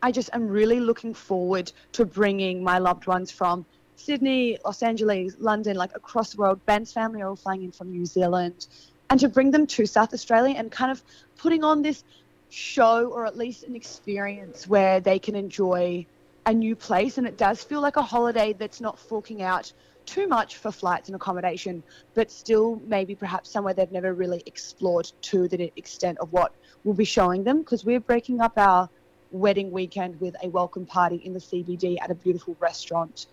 [0.01, 5.35] I just am really looking forward to bringing my loved ones from Sydney, Los Angeles,
[5.39, 6.65] London, like across the world.
[6.65, 8.67] Ben's family are all flying in from New Zealand,
[9.09, 11.01] and to bring them to South Australia and kind of
[11.37, 12.03] putting on this
[12.49, 16.05] show or at least an experience where they can enjoy
[16.45, 19.71] a new place and it does feel like a holiday that's not forking out
[20.05, 25.11] too much for flights and accommodation, but still maybe perhaps somewhere they've never really explored
[25.21, 28.89] to the extent of what we'll be showing them because we're breaking up our
[29.31, 33.27] wedding weekend with a welcome party in the CBD at a beautiful restaurant,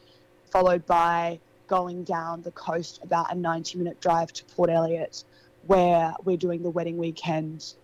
[0.51, 5.25] followed by going down the coast about a 90 minute drive to Port Elliot,
[5.67, 7.75] where we're doing the wedding weekend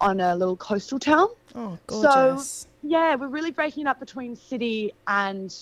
[0.00, 1.28] on a little coastal town.
[1.54, 2.48] Oh, gorgeous.
[2.48, 5.54] So, yeah, we're really breaking it up between city and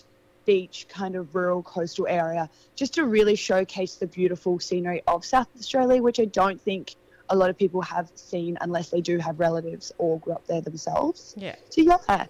[0.47, 5.49] beach kind of rural coastal area just to really showcase the beautiful scenery of South
[5.59, 6.95] Australia, which I don't think
[7.29, 10.61] a lot of people have seen unless they do have relatives or grew up there
[10.61, 11.35] themselves.
[11.37, 11.55] Yeah.
[11.69, 12.27] So yeah,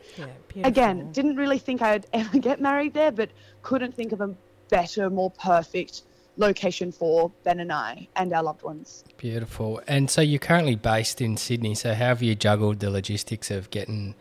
[0.54, 0.66] Yeah.
[0.66, 3.30] Again, didn't really think I'd ever get married there, but
[3.62, 4.34] couldn't think of a
[4.68, 6.02] better, more perfect
[6.36, 9.04] location for Ben and I and our loved ones.
[9.16, 9.80] Beautiful.
[9.86, 11.74] And so you're currently based in Sydney.
[11.74, 14.14] So how have you juggled the logistics of getting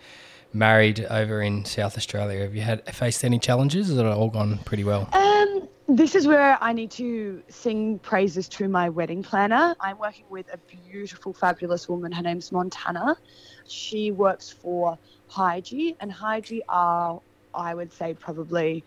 [0.53, 2.41] married over in South Australia?
[2.41, 3.87] Have you had faced any challenges?
[3.87, 5.09] Has it all gone pretty well?
[5.13, 9.75] Um, this is where I need to sing praises to my wedding planner.
[9.79, 12.11] I'm working with a beautiful, fabulous woman.
[12.11, 13.17] Her name's Montana.
[13.67, 14.97] She works for
[15.29, 17.21] Hygie, and Hygie are,
[17.53, 18.83] I would say, probably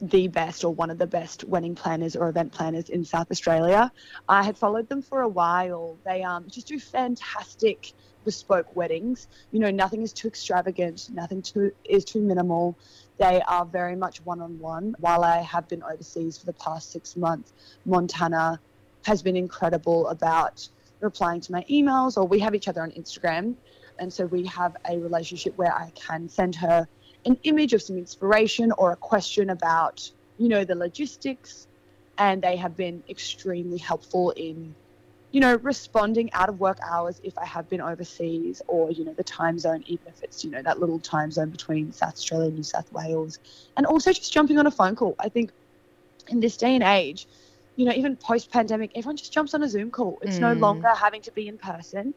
[0.00, 3.90] the best or one of the best wedding planners or event planners in South Australia.
[4.28, 5.96] I had followed them for a while.
[6.04, 7.92] They um, just do fantastic
[8.26, 9.28] bespoke weddings.
[9.52, 12.76] You know, nothing is too extravagant, nothing too is too minimal.
[13.16, 14.94] They are very much one on one.
[14.98, 17.54] While I have been overseas for the past six months,
[17.86, 18.60] Montana
[19.06, 20.68] has been incredible about
[21.00, 23.54] replying to my emails, or we have each other on Instagram.
[23.98, 26.86] And so we have a relationship where I can send her
[27.24, 31.68] an image of some inspiration or a question about, you know, the logistics.
[32.18, 34.74] And they have been extremely helpful in,
[35.36, 39.12] you know, responding out of work hours if I have been overseas or, you know,
[39.12, 42.46] the time zone, even if it's, you know, that little time zone between South Australia
[42.46, 43.38] and New South Wales.
[43.76, 45.14] And also just jumping on a phone call.
[45.18, 45.52] I think
[46.30, 47.26] in this day and age,
[47.74, 50.18] you know, even post pandemic, everyone just jumps on a Zoom call.
[50.22, 50.58] It's no Mm.
[50.58, 52.14] longer having to be in person.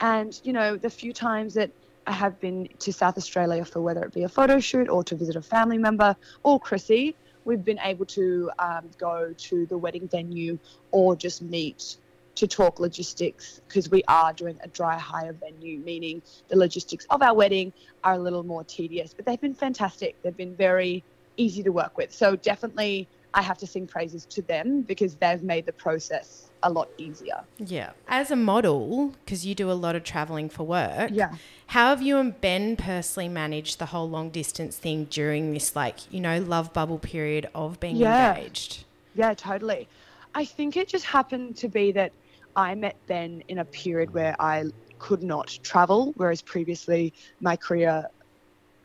[0.00, 1.70] And, you know, the few times that
[2.08, 5.14] I have been to South Australia for whether it be a photo shoot or to
[5.14, 10.08] visit a family member or Chrissy, we've been able to um, go to the wedding
[10.08, 10.58] venue
[10.90, 11.98] or just meet
[12.36, 17.22] to talk logistics because we are doing a dry hire venue, meaning the logistics of
[17.22, 17.72] our wedding
[18.04, 20.14] are a little more tedious, but they've been fantastic.
[20.22, 21.02] They've been very
[21.36, 22.12] easy to work with.
[22.12, 26.70] So definitely I have to sing praises to them because they've made the process a
[26.70, 27.42] lot easier.
[27.58, 27.90] Yeah.
[28.08, 31.10] As a model, because you do a lot of traveling for work.
[31.12, 31.34] Yeah.
[31.68, 36.12] How have you and Ben personally managed the whole long distance thing during this, like,
[36.12, 38.36] you know, love bubble period of being Yeah.
[38.36, 38.84] engaged?
[39.14, 39.88] Yeah, totally.
[40.34, 42.12] I think it just happened to be that
[42.56, 44.64] I met Ben in a period where I
[44.98, 48.06] could not travel, whereas previously my career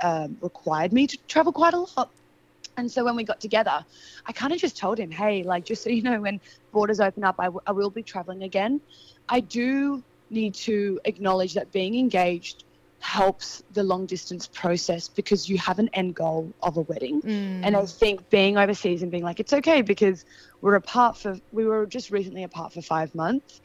[0.04, 2.10] um, required me to travel quite a lot.
[2.78, 3.86] And so when we got together,
[4.28, 6.40] I kind of just told him, hey, like, just so you know, when
[6.74, 8.82] borders open up, I, w- I will be traveling again.
[9.30, 12.64] I do need to acknowledge that being engaged
[13.02, 17.22] helps the long distance process because you have an end goal of a wedding.
[17.22, 17.62] Mm.
[17.64, 20.24] And I think being overseas and being like, it's okay because
[20.62, 23.60] we're apart for, we were just recently apart for five months.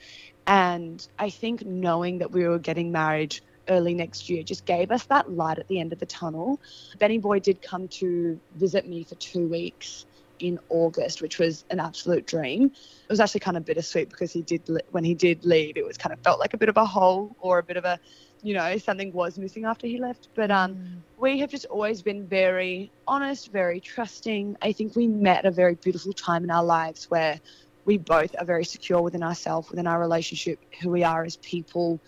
[0.46, 5.04] And I think knowing that we were getting married early next year just gave us
[5.04, 6.58] that light at the end of the tunnel.
[6.98, 10.06] Benny Boy did come to visit me for two weeks
[10.38, 12.66] in August, which was an absolute dream.
[12.66, 15.98] It was actually kind of bittersweet because he did, when he did leave, it was
[15.98, 17.98] kind of felt like a bit of a hole or a bit of a,
[18.42, 20.28] you know, something was missing after he left.
[20.34, 24.56] But um, we have just always been very honest, very trusting.
[24.62, 27.40] I think we met at a very beautiful time in our lives where
[27.84, 32.00] we both are very secure within ourselves, within our relationship, who we are as people,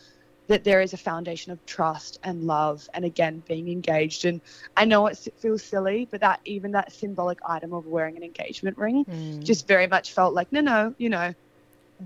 [0.49, 4.25] that there is a foundation of trust and love, and again, being engaged.
[4.25, 4.41] And
[4.77, 8.77] I know it feels silly, but that even that symbolic item of wearing an engagement
[8.79, 9.45] ring Mm.
[9.45, 11.33] just very much felt like, no, no, you know,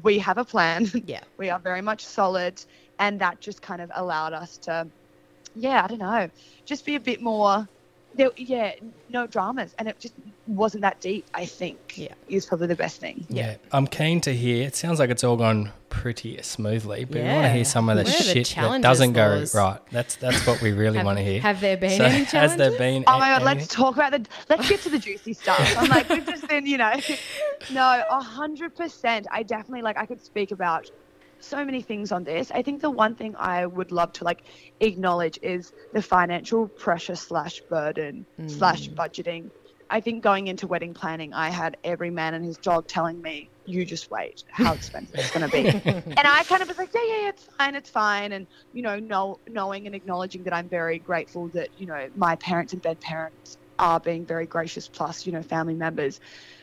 [0.02, 0.86] we have a plan.
[1.06, 1.20] Yeah.
[1.38, 2.62] we are very much solid.
[2.98, 4.86] And that just kind of allowed us to,
[5.56, 6.30] yeah, I don't know,
[6.64, 7.66] just be a bit more,
[8.14, 8.74] there, yeah,
[9.08, 9.74] no dramas.
[9.78, 10.14] And it just
[10.46, 12.12] wasn't that deep, I think, Yeah.
[12.28, 13.26] is probably the best thing.
[13.28, 13.56] Yeah.
[13.72, 14.66] I'm keen to hear.
[14.66, 17.96] It sounds like it's all gone pretty smoothly, but we want to hear some of
[17.96, 19.54] the Where are the shit that doesn't go Laws?
[19.54, 19.78] right.
[19.90, 21.40] That's that's what we really Have- want to hear.
[21.40, 22.56] Have there been so any has challenges?
[22.58, 23.04] there been?
[23.06, 25.74] Oh my god, any- let's talk about the let's get to the juicy stuff.
[25.78, 26.92] I'm like, we've just been, you know.
[27.70, 29.26] No, a hundred percent.
[29.30, 30.90] I definitely like I could speak about
[31.44, 32.50] so many things on this.
[32.50, 34.42] I think the one thing I would love to like
[34.80, 38.94] acknowledge is the financial pressure slash burden slash mm.
[38.94, 39.50] budgeting.
[39.90, 43.50] I think going into wedding planning, I had every man and his dog telling me,
[43.66, 46.94] "You just wait, how expensive it's going to be." and I kind of was like,
[46.94, 50.54] "Yeah, yeah, yeah, it's fine, it's fine." And you know, know knowing and acknowledging that
[50.54, 54.88] I'm very grateful that you know my parents and bed parents are being very gracious,
[54.88, 56.20] plus, you know, family members,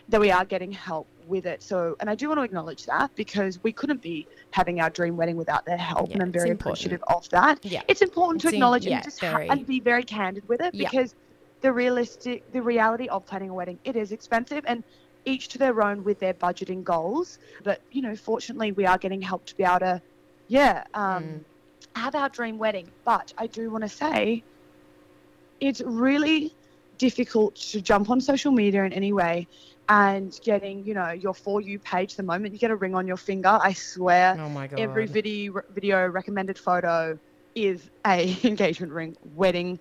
[0.10, 1.62] that we are getting help with it.
[1.62, 5.15] So, and I do want to acknowledge that because we couldn't be having our dream
[5.15, 7.63] wedding without their help, Yeah, and I'm very appreciative of that.
[7.63, 7.84] Yeah.
[7.88, 10.62] It's important to It's in- acknowledge yeah, and just ha- and be very candid with
[10.62, 10.89] it Yeah.
[10.89, 11.13] because
[11.62, 14.84] the realistic, the reality of planning a wedding, it is expensive and
[15.26, 17.38] each to their own with their budgeting goals.
[17.63, 20.02] But you know, fortunately, we are getting help to be able to,
[20.48, 21.39] yeah, um, Mm.
[21.95, 22.88] have our dream wedding.
[23.06, 24.43] But I do want to say,
[25.60, 26.56] it's really
[26.98, 29.48] difficult to jump on social media in any way
[29.89, 33.08] and getting, you know, your for you page the moment you get a ring on
[33.08, 33.58] your finger.
[33.62, 34.80] I swear, Oh my god.
[34.80, 37.17] every video video recommended photo
[37.56, 39.80] is a engagement ring, wedding,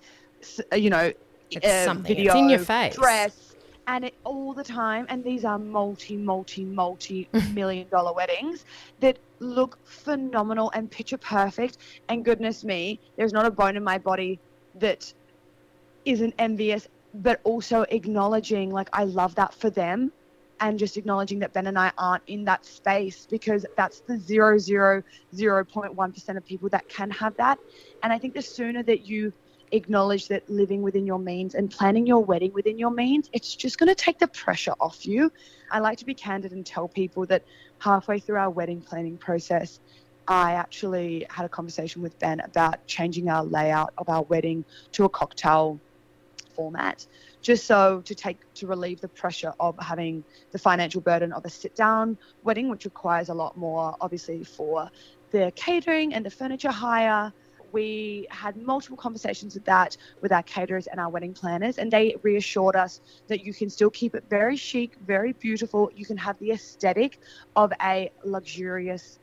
[0.75, 1.11] you know,
[1.51, 2.15] It's uh, something.
[2.15, 2.95] video, It's in your face.
[2.95, 3.55] dress,
[3.87, 5.05] and it all the time.
[5.09, 8.65] And these are multi, multi, multi million dollar weddings
[8.99, 11.77] that look phenomenal and picture perfect.
[12.09, 14.39] And goodness me, there's not a bone in my body
[14.75, 15.13] that
[16.05, 20.11] isn't envious, but also acknowledging like I love that for them.
[20.61, 24.57] And just acknowledging that Ben and I aren't in that space because that's the zero
[24.57, 25.01] zero
[25.33, 27.59] zero point one percent of people that can have that.
[28.03, 29.31] And I think the sooner that you
[29.71, 33.77] acknowledge that living within your means and planning your wedding within your means, it's just
[33.77, 35.31] going to take the pressure off you.
[35.71, 37.43] I like to be candid and tell people that
[37.77, 39.79] halfway through our wedding planning process,
[40.27, 45.05] I actually had a conversation with Ben about changing our layout of our wedding to
[45.05, 45.79] a cocktail
[46.59, 47.07] format
[47.41, 51.49] just so to take to relieve the pressure of having the financial burden of a
[51.49, 54.91] sit down wedding which requires a lot more obviously for
[55.31, 57.31] the catering and the furniture hire.
[57.71, 62.15] We had multiple conversations with that with our caterers and our wedding planners and they
[62.23, 65.89] reassured us that you can still keep it very chic very beautiful.
[65.95, 67.19] You can have the aesthetic
[67.55, 69.19] of a luxurious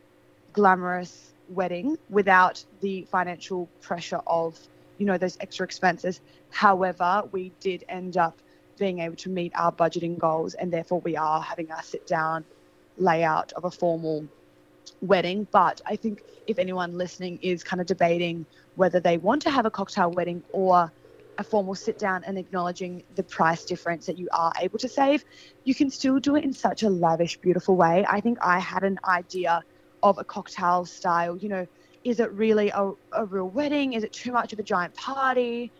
[0.55, 4.59] glamorous wedding without the financial pressure of
[4.98, 6.20] you know those extra expenses.
[6.50, 8.40] However we did end up
[8.78, 12.44] being able to meet our budgeting goals and therefore we are having our sit down
[12.96, 14.28] layout of a formal
[15.00, 15.46] wedding.
[15.52, 19.66] But i think if anyone listening is kind of debating whether they want to have
[19.66, 20.92] a cocktail wedding or
[21.38, 25.24] a formal sit down and acknowledging the price difference that you are able to save
[25.64, 28.04] you can still do it in such a lavish beautiful way.
[28.09, 29.62] I think i had an idea
[30.02, 31.66] of a cocktail style you know
[32.07, 33.95] is it really a, a real wedding?
[33.95, 35.73] Is it too much of a giant party?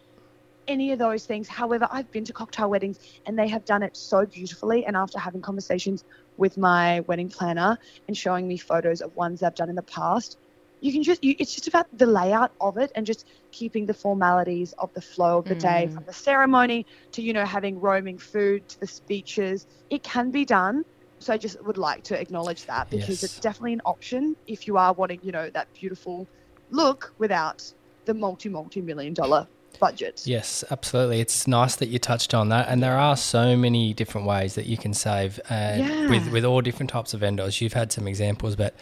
[0.67, 1.49] Any of those things.
[1.49, 4.85] However i've been to cocktail weddings and they have done it so beautifully.
[4.87, 6.05] And after having conversations
[6.37, 10.37] with my wedding planner and showing me photos of ones they've done in the past
[10.81, 13.95] you can just you, it's just about the layout of it and just keeping the
[13.95, 15.93] formalities of the flow of the day Mm.
[15.93, 19.67] from the ceremony to you know having roaming food to the speeches.
[19.91, 20.85] It can be done
[21.27, 23.25] so i just would like to acknowledge that because Yes.
[23.25, 26.27] it's definitely an option if you are wanting you know that beautiful
[26.71, 27.61] look without
[28.07, 29.49] the multi multi million dollar
[29.81, 31.21] budget Yes, absolutely.
[31.21, 34.65] It's nice that you touched on that, and there are so many different ways that
[34.65, 36.09] you can save, uh, and Yeah.
[36.09, 37.61] with with all different types of vendors.
[37.61, 38.73] You've had some examples, but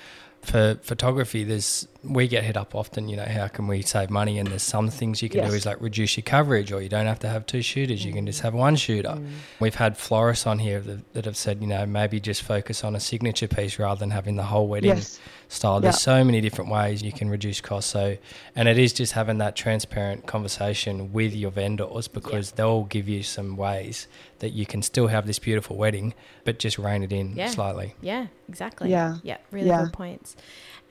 [0.45, 3.09] for photography, there's we get hit up often.
[3.09, 4.39] You know, how can we save money?
[4.39, 7.07] And there's some things you can do is like reduce your coverage, or you don't
[7.07, 8.05] have to have two shooters.
[8.05, 9.09] You can just have one shooter.
[9.09, 9.29] Mm.
[9.61, 12.95] We've had florists on here that, that have said, you know, maybe just focus on
[12.95, 15.81] a signature piece rather than having the whole wedding yes style.
[15.81, 17.91] There's so many different ways you can reduce costs.
[17.91, 18.17] So,
[18.57, 23.23] and it is just having that transparent conversation with your vendors because they'll give you
[23.23, 24.09] some ways
[24.41, 27.49] that you can still have this beautiful wedding, but just rein it in Yeah.
[27.51, 27.95] slightly.
[28.01, 28.91] Yeah, exactly.
[28.91, 29.17] Yeah.
[29.23, 29.85] Yeah, really Yeah.
[29.85, 30.37] good points.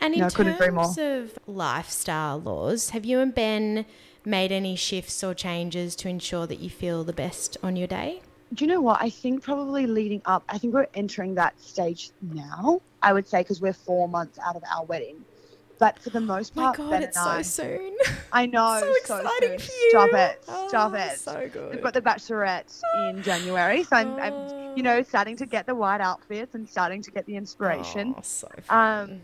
[0.02, 3.86] And in No, I couldn't terms of lifestyle Laws, have you and Ben
[4.26, 8.22] made any shifts or changes to ensure that you feel the best on your day?
[8.54, 9.02] do you know what?
[9.02, 12.82] I think probably leading up, I think we're entering that stage now.
[13.04, 15.24] I would say because we're four months out of our wedding.
[15.80, 17.98] But for the most part, Oh my God, Ben it's so I, soon.
[18.32, 19.60] I know, so so exciting soon.
[19.60, 19.90] for you.
[19.90, 21.20] Stop it, stop Oh, it.
[21.20, 21.74] So good.
[21.74, 25.76] We've got the Bachelorette in January, so I'm, I'm, you know, starting to get the
[25.76, 28.16] white outfits and starting to get the inspiration.
[28.18, 29.20] Oh, so Um,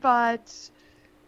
[0.00, 0.52] but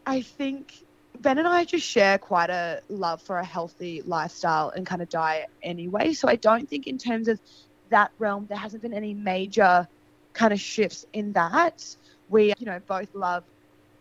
[0.06, 0.84] I think
[1.20, 5.08] Ben and I just share quite a love for a healthy lifestyle and kind of
[5.08, 6.12] diet anyway.
[6.12, 7.40] So I don't think in terms of
[7.90, 9.88] that realm there hasn't been any major
[10.34, 11.82] kind of shifts in that.
[12.28, 13.44] We, you know, both love,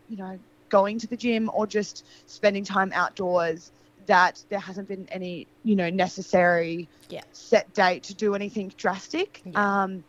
[0.08, 3.72] you know, going to the gym or just spending time outdoors.
[4.06, 7.22] That there hasn't been any, you know, necessary Yeah.
[7.32, 9.40] set date to do anything drastic.
[9.46, 9.84] Yeah.
[9.84, 10.04] Um,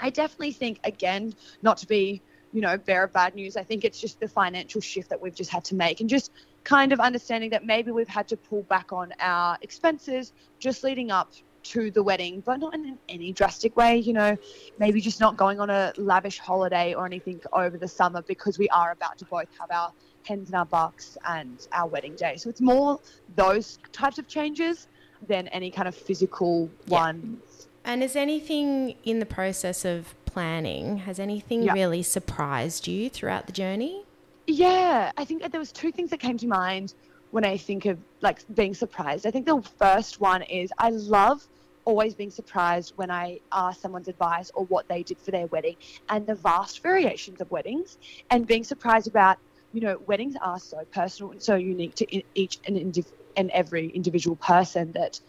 [0.00, 2.22] I definitely think again, not to be
[2.54, 3.56] you know, bear of bad news.
[3.56, 6.30] I think it's just the financial shift that we've just had to make and just
[6.62, 11.10] kind of understanding that maybe we've had to pull back on our expenses just leading
[11.10, 11.32] up
[11.64, 14.36] to the wedding, but not in any drastic way, you know,
[14.78, 18.68] maybe just not going on a lavish holiday or anything over the summer because we
[18.68, 19.92] are about to both have our
[20.24, 22.36] hens and our bucks and our wedding day.
[22.36, 23.00] So it's more
[23.36, 24.86] those types of changes
[25.26, 26.98] than any kind of physical Yeah.
[26.98, 27.68] ones.
[27.84, 31.72] And is anything in the process of planning, has anything Yeah.
[31.72, 34.04] really surprised you throughout the journey?
[34.46, 36.94] Yeah, I think that there was two things that came to mind
[37.30, 39.26] when I think of like being surprised.
[39.26, 41.46] I think the first one is I love
[41.84, 45.76] always being surprised when I ask someone's advice or what they did for their wedding
[46.08, 47.98] and the vast variations of weddings
[48.30, 49.38] and being surprised about,
[49.72, 53.88] you know, weddings are so personal and so unique to each and, indiv- and every
[53.90, 55.20] individual person that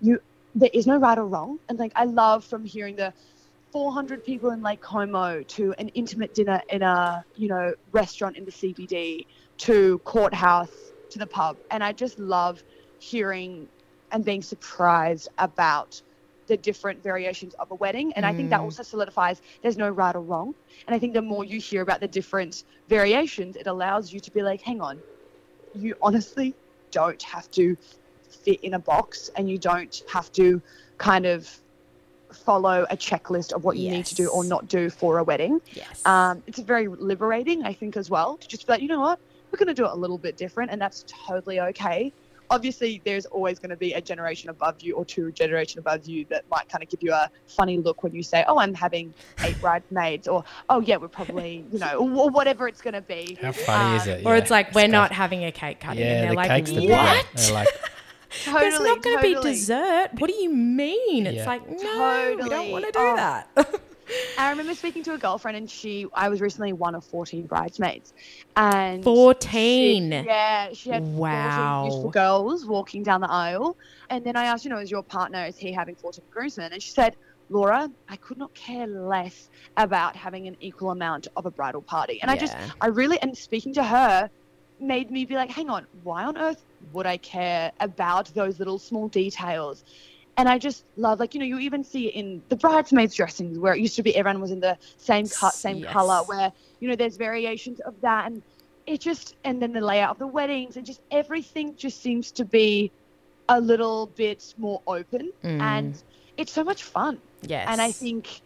[0.00, 0.20] you
[0.54, 1.58] there is no right or wrong.
[1.68, 3.12] And like I love from hearing the
[3.72, 8.44] 400 people in Lake Como to an intimate dinner in a you know restaurant in
[8.44, 9.26] the CBD
[9.58, 12.62] to courthouse to the pub, and I just love
[12.98, 13.68] hearing
[14.14, 16.00] and being surprised about
[16.46, 18.12] the different variations of a wedding.
[18.14, 18.64] And I think that Mm.
[18.64, 20.54] also solidifies there's no right or wrong.
[20.86, 24.30] And I think the more you hear about the different variations, it allows you to
[24.30, 25.02] be like, hang on,
[25.72, 26.54] you honestly
[26.92, 27.76] don't have to
[28.44, 30.62] fit in a box and you don't have to
[30.98, 31.50] kind of
[32.32, 35.60] follow a checklist of what you need to do or not do for a wedding.
[35.72, 36.06] Yes.
[36.06, 39.18] Um, it's very liberating, I think, as well, to just be like, you know what,
[39.50, 42.12] we're going to do it a little bit different, and that's totally okay.
[42.58, 46.24] Obviously, there's always going to be a generation above you or two generation above you
[46.30, 49.12] that might kind of give you a funny look when you say, "Oh, I'm having
[49.40, 53.36] eight bridesmaids," or "Oh, yeah, we're probably," you know, or whatever it's going to be.
[53.42, 54.26] How funny is Um, it?
[54.26, 55.16] or it's like, we're not disgusting.
[55.16, 55.98] having a cake cutting.
[55.98, 56.80] Yeah, and they're the like, cake's the what?
[56.86, 57.24] big one.
[57.34, 57.68] They're like,
[58.44, 59.50] Totally, There's not going to totally.
[59.52, 60.08] be dessert.
[60.18, 61.26] What do you mean?
[61.26, 63.16] It's like, no, we don't want to do Oh.
[63.16, 63.48] that.
[64.38, 68.12] I remember speaking to a girlfriend, and she, I was recently one of 14 bridesmaids,
[68.56, 70.20] and 14.
[70.20, 71.80] She, yeah, she had Wow.
[71.80, 73.76] 14 beautiful girls walking down the aisle,
[74.10, 76.72] and then I asked, you know, is your partner is he having 14 groomsmen?
[76.72, 77.14] And she said,
[77.48, 82.20] Laura, I could not care less about having an equal amount of a bridal party,
[82.22, 84.28] and I just, I really, and speaking to her,
[84.80, 88.78] made me be like, hang on, why on earth would I care about those little
[88.78, 89.84] small details?
[90.36, 93.74] And I just love, like, you know, you even see in the bridesmaids' dressings where
[93.74, 95.92] it used to be everyone was in the same cut, same Yes.
[95.92, 98.26] color, where, you know, there's variations of that.
[98.26, 98.42] And
[98.86, 102.44] it just, and then the layout of the weddings and just everything just seems to
[102.44, 102.92] be
[103.48, 105.30] a little bit more open.
[105.44, 105.60] Mm.
[105.60, 106.02] And
[106.36, 107.20] it's so much fun.
[107.42, 107.68] yes.
[107.68, 108.40] And I think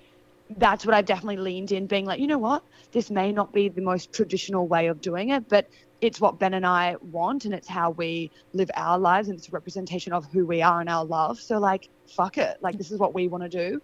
[0.57, 3.69] that's what I've definitely leaned in, being like, you know what, this may not be
[3.69, 5.67] the most traditional way of doing it, but
[6.01, 9.49] it's what Ben and I want, and it's how we live our lives, and it's
[9.49, 11.41] a representation of who we are and our love.
[11.41, 13.83] So, like, fuck it, like this is what we want to do.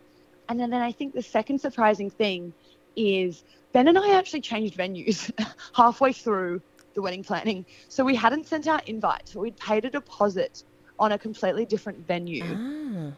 [0.48, 2.52] And then, then I think the second surprising thing
[2.96, 5.30] is Ben and I actually changed venues
[5.74, 6.60] halfway through
[6.94, 7.66] the wedding planning.
[7.88, 10.62] So we hadn't sent out invites, but we'd paid a deposit
[10.98, 12.44] on a completely different venue.
[12.44, 13.12] Ah.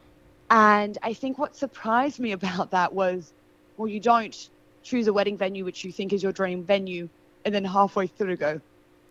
[0.48, 3.32] And I think what surprised me about that was,
[3.76, 4.48] well, you don't
[4.82, 7.08] choose a wedding venue which you think is your dream venue,
[7.44, 8.60] and then halfway through go,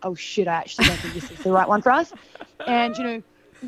[0.02, 2.12] oh shit, I actually don't think this is the right one for us.
[2.66, 3.22] And you know,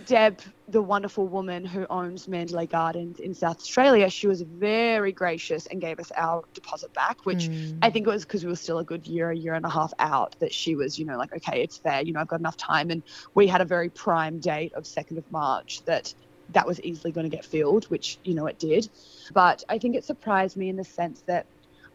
[0.06, 5.66] Deb, the wonderful woman who owns Mandalay Gardens in South Australia, she was very gracious
[5.66, 7.78] and gave us our deposit back, which Mm.
[7.80, 9.70] I think it was because we were still a good year, a year and a
[9.70, 12.40] half out that she was, you know, like, okay, it's fair, you know, I've got
[12.40, 12.90] enough time.
[12.90, 13.02] And
[13.34, 16.12] we had a very prime date of 2nd of March that
[16.50, 18.88] that was easily going to get filled, which, you know, it did.
[19.32, 21.46] But I think it surprised me in the sense that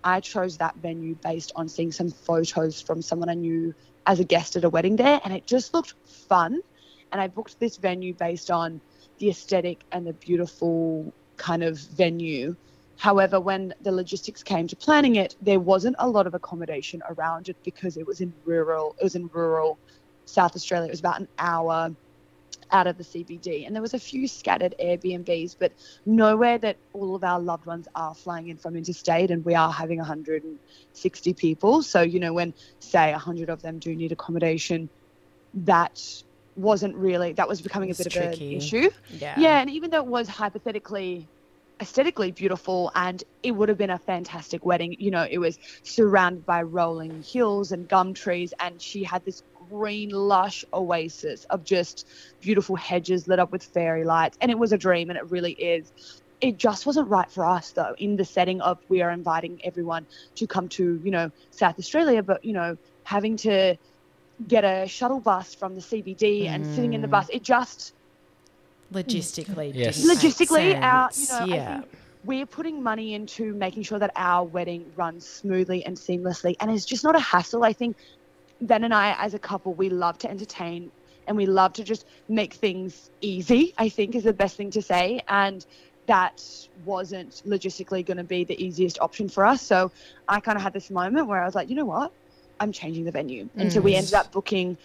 [0.03, 3.73] I chose that venue based on seeing some photos from someone I knew
[4.05, 5.21] as a guest at a wedding there.
[5.23, 6.59] And it just looked fun.
[7.11, 8.81] And I booked this venue based on
[9.19, 12.55] the aesthetic and the beautiful kind of venue.
[12.97, 17.49] However, when the logistics came to planning it, there wasn't a lot of accommodation around
[17.49, 18.95] it because it was in rural.
[18.99, 19.77] It was in rural
[20.25, 20.87] South Australia.
[20.87, 21.93] It was about an hour
[22.73, 25.71] out of the CBD, and there was a few scattered Airbnbs, but
[26.05, 29.71] nowhere that all of our loved ones are flying in from interstate, and we are
[29.71, 31.83] having 160 people.
[31.83, 34.89] So you know, when say 100 of them do need accommodation,
[35.53, 36.01] that
[36.55, 38.27] wasn't really that was becoming a bit tricky.
[38.27, 38.89] of an issue.
[39.09, 39.39] yeah.
[39.39, 41.27] Yeah, and even though it was hypothetically
[41.81, 46.45] aesthetically beautiful and it would have been a fantastic wedding, you know, it was surrounded
[46.45, 52.07] by rolling hills and gum trees and she had this green lush oasis of just
[52.41, 55.53] beautiful hedges lit up with fairy lights and it was a dream and it really
[55.53, 55.91] is.
[56.41, 60.07] It just wasn't right for us though in the setting of we are inviting everyone
[60.35, 63.75] to come to, you know, South Australia but, you know, having to
[64.47, 67.11] get a shuttle bus from the CBD and sitting in the Mm.
[67.11, 67.93] bus, it just
[68.93, 69.71] Logistically.
[69.73, 69.97] Yes.
[70.05, 71.29] logistically our you sense.
[71.29, 71.65] know I yeah.
[71.65, 71.85] think
[72.23, 76.85] we're putting money into making sure that our wedding runs smoothly and seamlessly and it's
[76.85, 77.97] just not a hassle i think
[78.67, 80.91] ben and i as a couple we love to entertain
[81.27, 84.81] and we love to just make things easy i think is the best thing to
[84.81, 85.65] say and
[86.07, 86.41] that
[86.83, 89.91] wasn't logistically going to be the easiest option for us so
[90.27, 92.11] i kind of had this moment where i was like you know what
[92.59, 93.97] i'm changing the venue and so we Mm.
[93.97, 94.77] ended up booking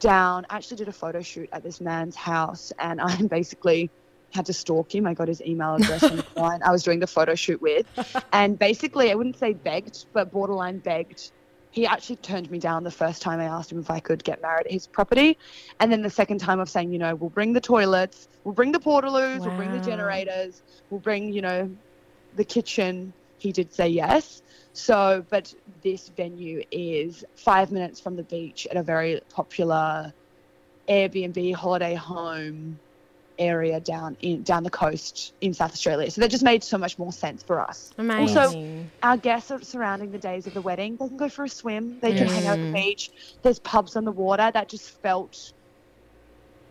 [0.00, 0.44] down.
[0.50, 3.90] I actually did a photo shoot at this man's house, and I basically
[4.32, 5.06] had to stalk him.
[5.06, 7.86] I got his email address from the client I was doing the photo shoot with,
[8.32, 11.32] and basically, I wouldn't say begged, but borderline begged.
[11.74, 14.40] He actually turned me down the first time I asked him if I could get
[14.40, 15.36] married at his property,
[15.80, 18.70] and then the second time of saying, you know, we'll bring the toilets, we'll bring
[18.70, 21.68] the portaloos, we'll bring the generators, we'll bring, you know,
[22.36, 23.12] the kitchen.
[23.38, 24.40] He did say yes.
[24.72, 25.52] So, but
[25.82, 30.14] this venue is five minutes from the beach at a very popular
[30.88, 32.78] Airbnb holiday home
[33.38, 36.10] area down in down the coast in South Australia.
[36.10, 37.92] So that just made so much more sense for us.
[37.98, 38.38] Amazing.
[38.38, 40.96] Also, Our guests are surrounding the days of the wedding.
[40.96, 41.98] They can go for a swim.
[42.00, 42.74] They can hang out at the Mm.
[42.74, 43.10] beach.
[43.42, 44.50] There's pubs on the water.
[44.52, 45.52] That just felt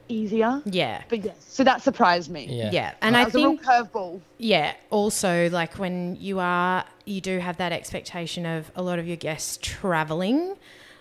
[0.09, 0.61] easier.
[0.66, 1.01] yeah.
[1.09, 2.45] But yes, so that surprised me.
[2.49, 2.70] Yeah.
[2.72, 2.93] Yeah.
[3.01, 4.22] And that I was a real think curveball.
[4.38, 9.07] yeah, also like when you are you do have that expectation of a lot of
[9.07, 10.55] your guests traveling.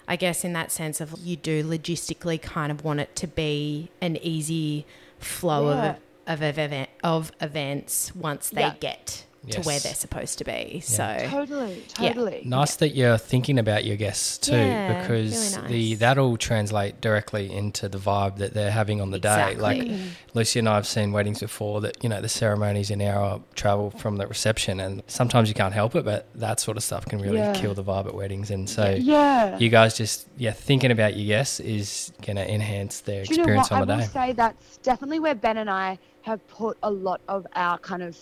[0.09, 3.91] I guess in that sense of you do logistically kind of want it to be
[4.01, 4.85] an easy
[5.25, 5.91] flow Yeah.
[5.91, 8.75] of of of, event, of events once they Yeah.
[8.79, 10.81] get to where they're supposed to be.
[10.85, 12.13] So Totally, Yeah.
[12.13, 12.43] totally.
[12.45, 17.53] Nice that you're thinking about your guests too, Yeah, because really the that'll translate directly
[17.53, 19.57] into the vibe that they're having on the day.
[19.57, 20.01] Like Exactly.
[20.35, 23.91] Lucy and I have seen weddings before that you know the ceremony's an hour travel
[23.91, 27.19] from the reception, and sometimes you can't help it, but that sort of stuff can
[27.21, 27.53] really Yeah.
[27.55, 28.51] kill the vibe at weddings.
[28.51, 29.59] And so Yeah.
[29.59, 33.39] you guys just yeah thinking about your guests is going to enhance their Do you
[33.39, 33.77] know experience what?
[33.77, 34.07] I on the will day.
[34.07, 38.17] say that's definitely where Ben and I have put a lot of our kind of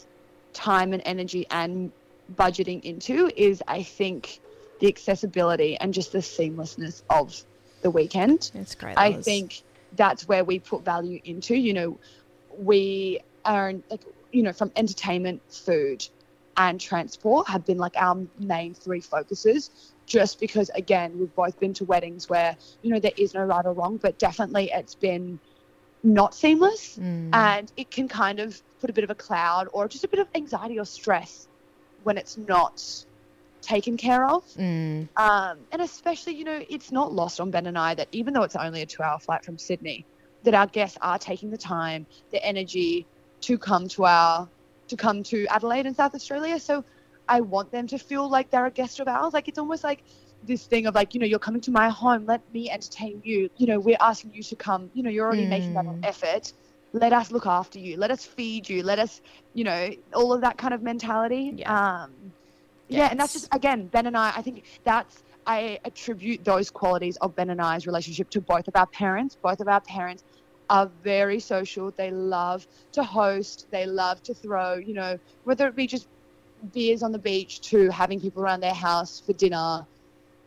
[0.52, 1.92] time and energy and
[2.36, 4.40] budgeting into is I think
[4.80, 7.42] the accessibility and just the seamlessness of
[7.82, 8.50] the weekend.
[8.54, 8.96] it's great.
[8.96, 9.24] I Laws.
[9.24, 9.62] think
[9.96, 11.54] that's where we put value into.
[11.56, 11.98] You know,
[12.58, 16.06] we are like you know from entertainment, food,
[16.56, 19.92] and transport have been like our main three focuses.
[20.06, 23.64] Just because again we've both been to weddings where you know there is no right
[23.64, 25.38] or wrong, but definitely it's been
[26.02, 27.30] not seamless Mm.
[27.34, 30.18] and it can kind of put a bit of a cloud or just a bit
[30.20, 31.46] of anxiety or stress
[32.04, 32.82] when it's not
[33.60, 34.42] taken care of.
[34.54, 35.08] Mm.
[35.16, 38.42] Um, and especially, you know, it's not lost on Ben and I that even though
[38.42, 40.06] it's only a two hour flight from Sydney,
[40.44, 43.06] that our guests are taking the time, the energy
[43.42, 44.48] to come to our
[44.88, 46.58] to come to Adelaide and South Australia.
[46.58, 46.84] So
[47.28, 49.34] I want them to feel like they're a guest of ours.
[49.34, 50.02] Like it's almost like
[50.42, 53.48] this thing of like, you know, you're coming to my home, let me entertain you.
[53.56, 56.00] You know, we're asking you to come, you know, you're already making that Mm.
[56.02, 56.52] effort.
[56.92, 57.96] Let us look after you.
[57.96, 58.82] Let us feed you.
[58.82, 59.20] Let us,
[59.54, 61.52] you know, all of that kind of mentality.
[61.56, 62.02] Yeah.
[62.02, 62.32] Um
[62.88, 67.16] yeah, and that's just again, Ben and I, I think that's I attribute those qualities
[67.20, 69.36] of Ben and I's relationship to both of our parents.
[69.42, 70.24] Both of our parents
[70.70, 71.92] are very social.
[71.96, 73.66] They love to host.
[73.70, 76.08] They love to throw, you know, whether it be just
[76.72, 79.86] beers on the beach to having people around their house for dinner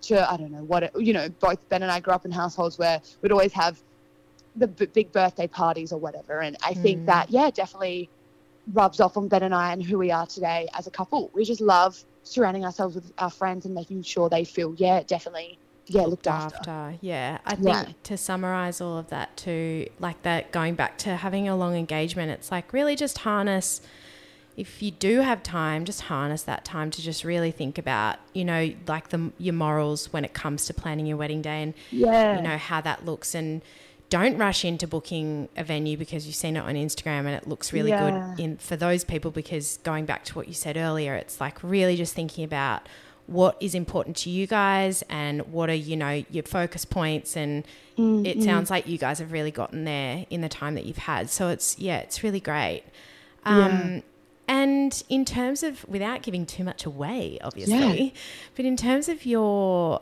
[0.03, 2.31] to, I don't know, what, it, you know, both Ben and I grew up in
[2.31, 3.81] households where we'd always have
[4.55, 6.41] the b- big birthday parties or whatever.
[6.41, 7.05] And I think Mm.
[7.07, 8.09] that, yeah, definitely
[8.73, 11.29] rubs off on Ben and I and who we are today as a couple.
[11.33, 15.57] We just love surrounding ourselves with our friends and making sure they feel, yeah, definitely,
[15.87, 16.97] yeah, looked after.
[17.01, 17.87] Yeah, I think Yeah.
[18.03, 22.31] to summarize all of that too, like that going back to having a long engagement,
[22.31, 23.81] it's like really just harness.
[24.55, 28.45] If you do have time, just harness that time to just really think about, you
[28.45, 32.35] know, like the your morals when it comes to planning your wedding day and Yeah.
[32.35, 33.33] you know how that looks.
[33.33, 33.61] And
[34.09, 37.73] don't rush into booking a venue because you've seen it on Instagram and it looks
[37.73, 37.97] really Yeah.
[38.37, 41.63] good in for those people because going back to what you said earlier it's like
[41.63, 42.87] really just thinking about
[43.25, 47.35] what is important to you guys and what are you know your focus points.
[47.35, 47.63] And
[47.97, 50.97] Mm, it sounds like you guys have really gotten there in the time that you've
[50.97, 51.29] had.
[51.31, 52.83] So it's yeah it's really great.
[53.45, 54.03] Um
[54.47, 58.13] and in terms of without giving too much away obviously
[58.55, 60.01] but in terms of your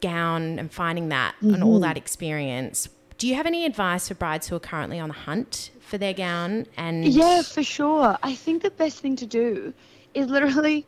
[0.00, 1.82] gown and finding that and all mm-hmm.
[1.82, 5.70] that experience do you have any advice for brides who are currently on the hunt
[5.90, 8.16] for their gown and Yeah, for sure.
[8.22, 9.74] I think the best thing to do
[10.14, 10.86] is literally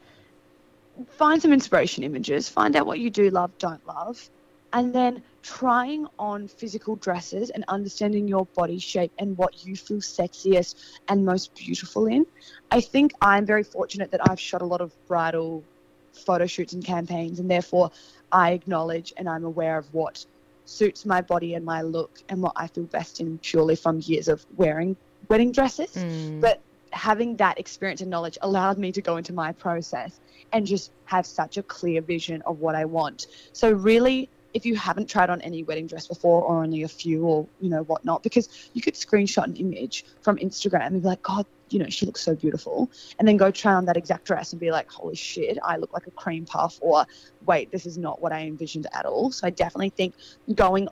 [1.11, 4.31] find some inspiration images, find out what you do love, don't love,
[4.73, 9.99] and then trying on physical dresses and understanding your body shape and what you feel
[9.99, 10.77] sexiest
[11.09, 12.25] and most beautiful in.
[12.71, 15.65] I think I'm very fortunate that I've shot a lot of bridal
[16.13, 17.91] photo shoots and campaigns, and therefore
[18.31, 20.25] I acknowledge and I'm aware of what
[20.65, 24.29] suits my body and my look and what I feel best in purely from years
[24.29, 24.97] of wearing
[25.29, 25.91] wedding dresses.
[25.97, 26.61] Mm, But
[26.93, 30.21] having that experience and knowledge allowed me to go into my process
[30.53, 33.27] and just have such a clear vision of what I want.
[33.53, 37.25] So really, if you haven't tried on any wedding dress before or only a few
[37.25, 41.23] or you know whatnot, because you could screenshot an image from Instagram and be like,
[41.23, 44.53] God, you know, she looks so beautiful, and then go try on that exact dress
[44.53, 47.07] and be like, holy shit, I look like a cream puff, or
[47.47, 49.31] wait, this is not what I envisioned at all.
[49.31, 50.15] So I definitely think
[50.55, 50.89] going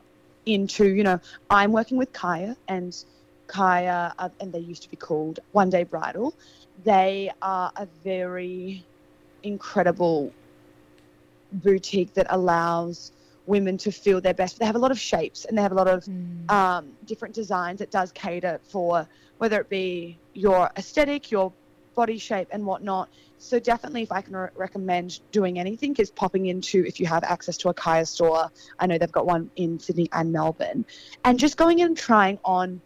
[0.47, 2.97] into, you know, I'm working with Kyha and
[3.47, 6.35] Kyha, uh, and they used to be called One Day Bridal.
[6.85, 8.87] They are a very
[9.43, 10.33] incredible
[11.53, 13.13] boutique that allows
[13.51, 14.59] women to feel their best.
[14.59, 16.51] They have a lot of shapes and they have a lot of Mm.
[16.51, 19.07] um, different designs that does cater for
[19.39, 21.53] whether it be your aesthetic, your
[21.95, 23.09] body shape, and whatnot.
[23.39, 27.25] So definitely, if I can re- recommend doing anything, is popping into if you have
[27.25, 28.51] access to a Kyha store.
[28.79, 30.85] I know they've got one in Sydney and Melbourne,
[31.25, 32.81] and just going in and trying on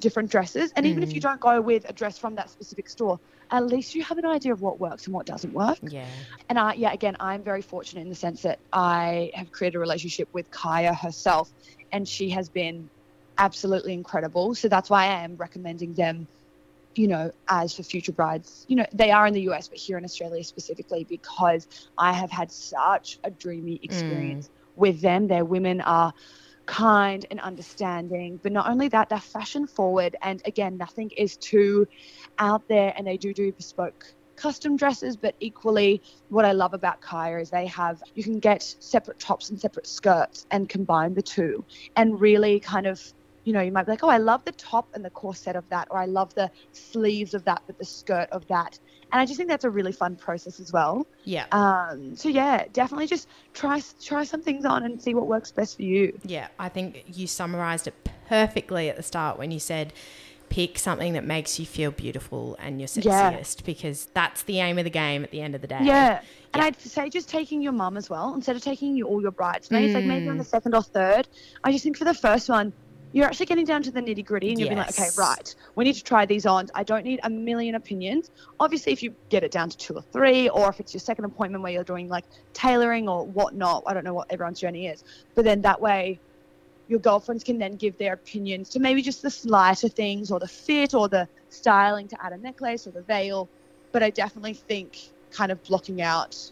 [0.00, 0.72] different dresses.
[0.76, 1.22] And even if you Mm.
[1.22, 3.18] don't go with a dress from that specific store,
[3.50, 5.78] at least you have an idea of what works and what doesn't work.
[5.82, 6.06] Yeah.
[6.48, 9.80] And I, yeah, again, I'm very fortunate in the sense that I have created a
[9.80, 11.52] relationship with Kyha herself,
[11.92, 12.90] and she has been
[13.38, 14.54] absolutely incredible.
[14.54, 16.28] So that's why I am recommending them,
[16.94, 18.64] you know, as for future brides.
[18.68, 22.30] You know, they are in the US, but here in Australia specifically, because I have
[22.30, 25.26] had such a dreamy experience with them.
[25.28, 26.12] Their women are
[26.66, 30.16] kind and understanding, but not only that, they're fashion forward.
[30.22, 31.86] And again, nothing is too
[32.38, 37.02] out there, and they do do bespoke custom dresses, but equally, what I love about
[37.02, 41.22] Kyha is they have you can get separate tops and separate skirts and combine the
[41.22, 41.64] two,
[41.96, 43.02] and really kind of
[43.44, 45.68] you know you might be like, oh, I love the top and the corset of
[45.70, 48.78] that, or I love the sleeves of that, but the skirt of that,
[49.12, 51.06] and I just think that's a really fun process as well.
[51.24, 51.46] Yeah.
[51.52, 55.76] Um, so yeah, definitely just try try some things on and see what works best
[55.76, 56.18] for you.
[56.24, 57.94] Yeah, I think you summarized it
[58.28, 59.92] perfectly at the start when you said
[60.50, 63.32] pick something that makes you feel beautiful and your Yeah.
[63.32, 65.78] sexiest because that's the aim of the game at the end of the day.
[65.82, 66.20] Yeah.
[66.52, 69.30] And I'd say just taking your mum as well, instead of taking you all your
[69.30, 70.38] bridesmaids, like maybe on Mm.
[70.38, 71.28] the second or third.
[71.62, 72.72] I just think for the first one,
[73.12, 75.84] you're actually getting down to the nitty gritty and you'll be like, okay, right, we
[75.84, 76.68] need to try these on.
[76.74, 78.30] I don't need a million opinions.
[78.60, 81.24] Obviously, if you get it down to two or three, or if it's your second
[81.24, 85.02] appointment where you're doing like tailoring or whatnot, I don't know what everyone's journey is.
[85.34, 86.20] But then that way,
[86.88, 90.48] your girlfriends can then give their opinions to maybe just the slighter things or the
[90.48, 93.48] fit or the styling to add a necklace or the veil.
[93.92, 94.98] But I definitely think
[95.30, 96.50] kind of blocking out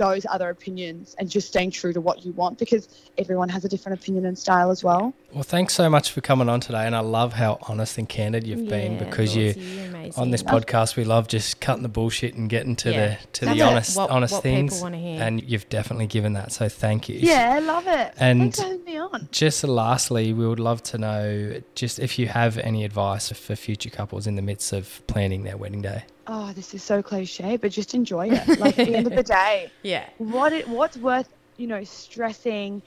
[0.00, 2.88] those other opinions and just staying true to what you want because
[3.18, 5.12] everyone has a different opinion and style as well.
[5.34, 8.46] Well, thanks so much for coming on today, and I love how honest and candid
[8.46, 12.34] you've been because you Lawsy, you're on this podcast we love just cutting the bullshit
[12.34, 13.08] and getting to Yeah.
[13.08, 13.68] the to That's the it.
[13.68, 15.22] honest What- honest what things, wanna hear.
[15.22, 16.50] and you've definitely given that.
[16.52, 17.18] So thank you.
[17.20, 18.12] Yeah, I love it.
[18.18, 19.28] And- Thanks for having me on.
[19.30, 23.90] Just lastly, we would love to know just if you have any advice for future
[23.90, 26.04] couples in the midst of planning their wedding day.
[26.26, 28.60] Oh, this is so cliche, but just enjoy it.
[28.60, 30.08] Like at the end of the day, yeah.
[30.18, 32.82] what it, what's worth, you know, stressing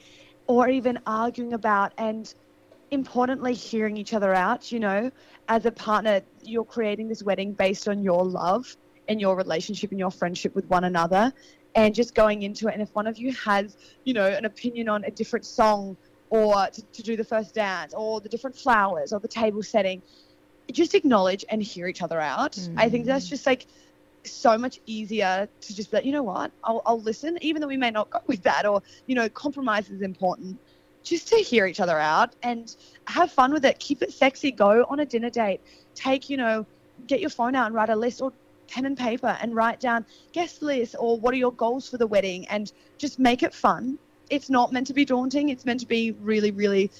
[0.46, 2.32] or even arguing about and
[2.90, 5.10] importantly hearing each other out, you know,
[5.48, 8.76] as a partner, you're creating this wedding based on your love
[9.08, 11.32] and your relationship and your friendship with one another
[11.74, 14.88] and just going into it and if one of you has, you know, an opinion
[14.88, 15.96] on a different song
[16.30, 20.02] or to, to do the first dance or the different flowers or the table setting,
[20.72, 22.58] just acknowledge and hear each other out.
[22.76, 23.30] I think that's mm.
[23.30, 23.66] just like
[24.24, 27.68] so much easier to just be like, you know what, I'll, I'll listen, even though
[27.68, 30.58] we may not go with that, or, you know, compromise is important.
[31.02, 32.74] Just to hear each other out and
[33.06, 33.78] have fun with it.
[33.78, 34.50] Keep it sexy.
[34.50, 35.60] Go on a dinner date.
[35.94, 36.64] Take, you know,
[37.06, 38.32] get your phone out and write a list or
[38.68, 42.06] pen and paper and write down guest list or what are your goals for the
[42.06, 43.98] wedding and just make it fun.
[44.30, 45.50] It's not meant to be daunting.
[45.50, 46.90] It's meant to be really, really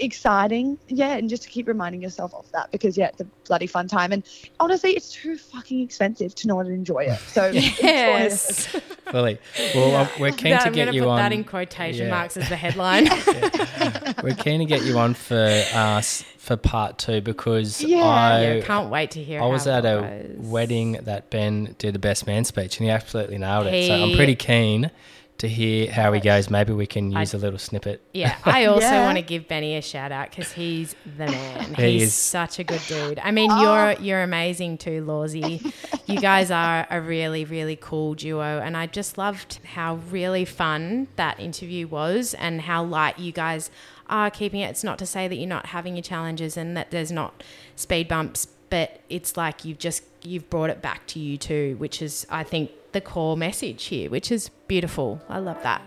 [0.00, 0.78] exciting.
[0.88, 3.88] Yeah, and just to keep reminding yourself of that because yeah, it's a bloody fun
[3.88, 4.12] time.
[4.12, 4.22] And
[4.60, 7.18] honestly, it's too fucking expensive to not enjoy it.
[7.20, 7.52] So.
[7.88, 8.66] Yes.
[9.10, 9.38] Fully.
[9.74, 11.16] Well, um, we're keen That- to I'm get gonna you put on.
[11.18, 12.10] that in quotation Yeah.
[12.10, 13.04] marks as the headline.
[14.22, 18.02] We're keen to get you on for uh, for part two because Yeah.
[18.04, 19.40] I yeah, can't wait to hear.
[19.42, 20.36] I was at a goes.
[20.46, 23.86] wedding that Ben did the best man speech and he absolutely nailed it.
[23.86, 24.90] So I'm pretty keen
[25.38, 26.50] to hear how he goes.
[26.50, 28.02] Maybe we can use a little snippet.
[28.12, 29.04] Yeah, I also Yeah.
[29.04, 31.74] want to give Benny a shout out because he's the man.
[31.78, 32.14] He he's is.
[32.14, 33.18] such a good dude.
[33.20, 33.96] I mean, you're oh.
[34.00, 35.72] you're amazing too, Lawsy.
[36.06, 41.08] you guys are a really really cool duo, and I just loved how really fun
[41.16, 43.70] that interview was, and how light you guys
[44.08, 44.70] are keeping it.
[44.70, 47.42] It's not to say that you're not having your challenges and that there's not
[47.76, 52.02] speed bumps, but it's like you've just you've brought it back to you too, which
[52.02, 55.20] is I think the core message here, which is beautiful.
[55.28, 55.82] I love that.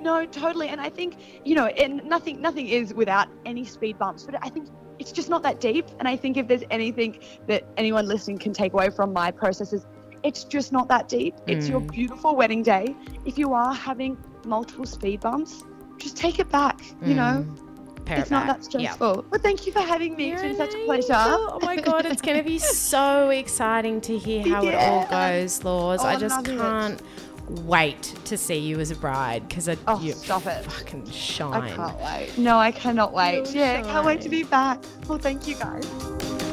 [0.00, 0.68] No, totally.
[0.68, 4.48] And I think, you know, and nothing nothing is without any speed bumps, but I
[4.50, 5.86] think it's just not that deep.
[5.98, 9.86] And I think if there's anything that anyone listening can take away from my processes,
[10.22, 11.34] it's just not that deep.
[11.46, 11.90] It's your Mm.
[11.92, 12.94] beautiful wedding day.
[13.24, 15.64] If you are having multiple speed bumps,
[15.98, 16.80] just take it back.
[17.04, 17.46] You know,
[18.04, 18.60] Pair it's it not back.
[18.62, 18.90] that Yeah.
[18.92, 19.24] stressful.
[19.30, 20.28] But thank you for having me.
[20.28, 21.14] You're It's been such a pleasure.
[21.16, 26.00] Oh my god, it's gonna be so exciting to hear how it all goes, Laws.
[26.02, 27.00] Oh, I Oh, just can't
[27.66, 30.64] wait to see you as a bride because Oh, you stop it.
[30.64, 31.62] fucking shine.
[31.62, 32.38] I can't wait.
[32.38, 33.36] No, I cannot wait.
[33.46, 34.82] You'll yeah, can't wait to be back.
[35.08, 36.43] Well, thank you guys.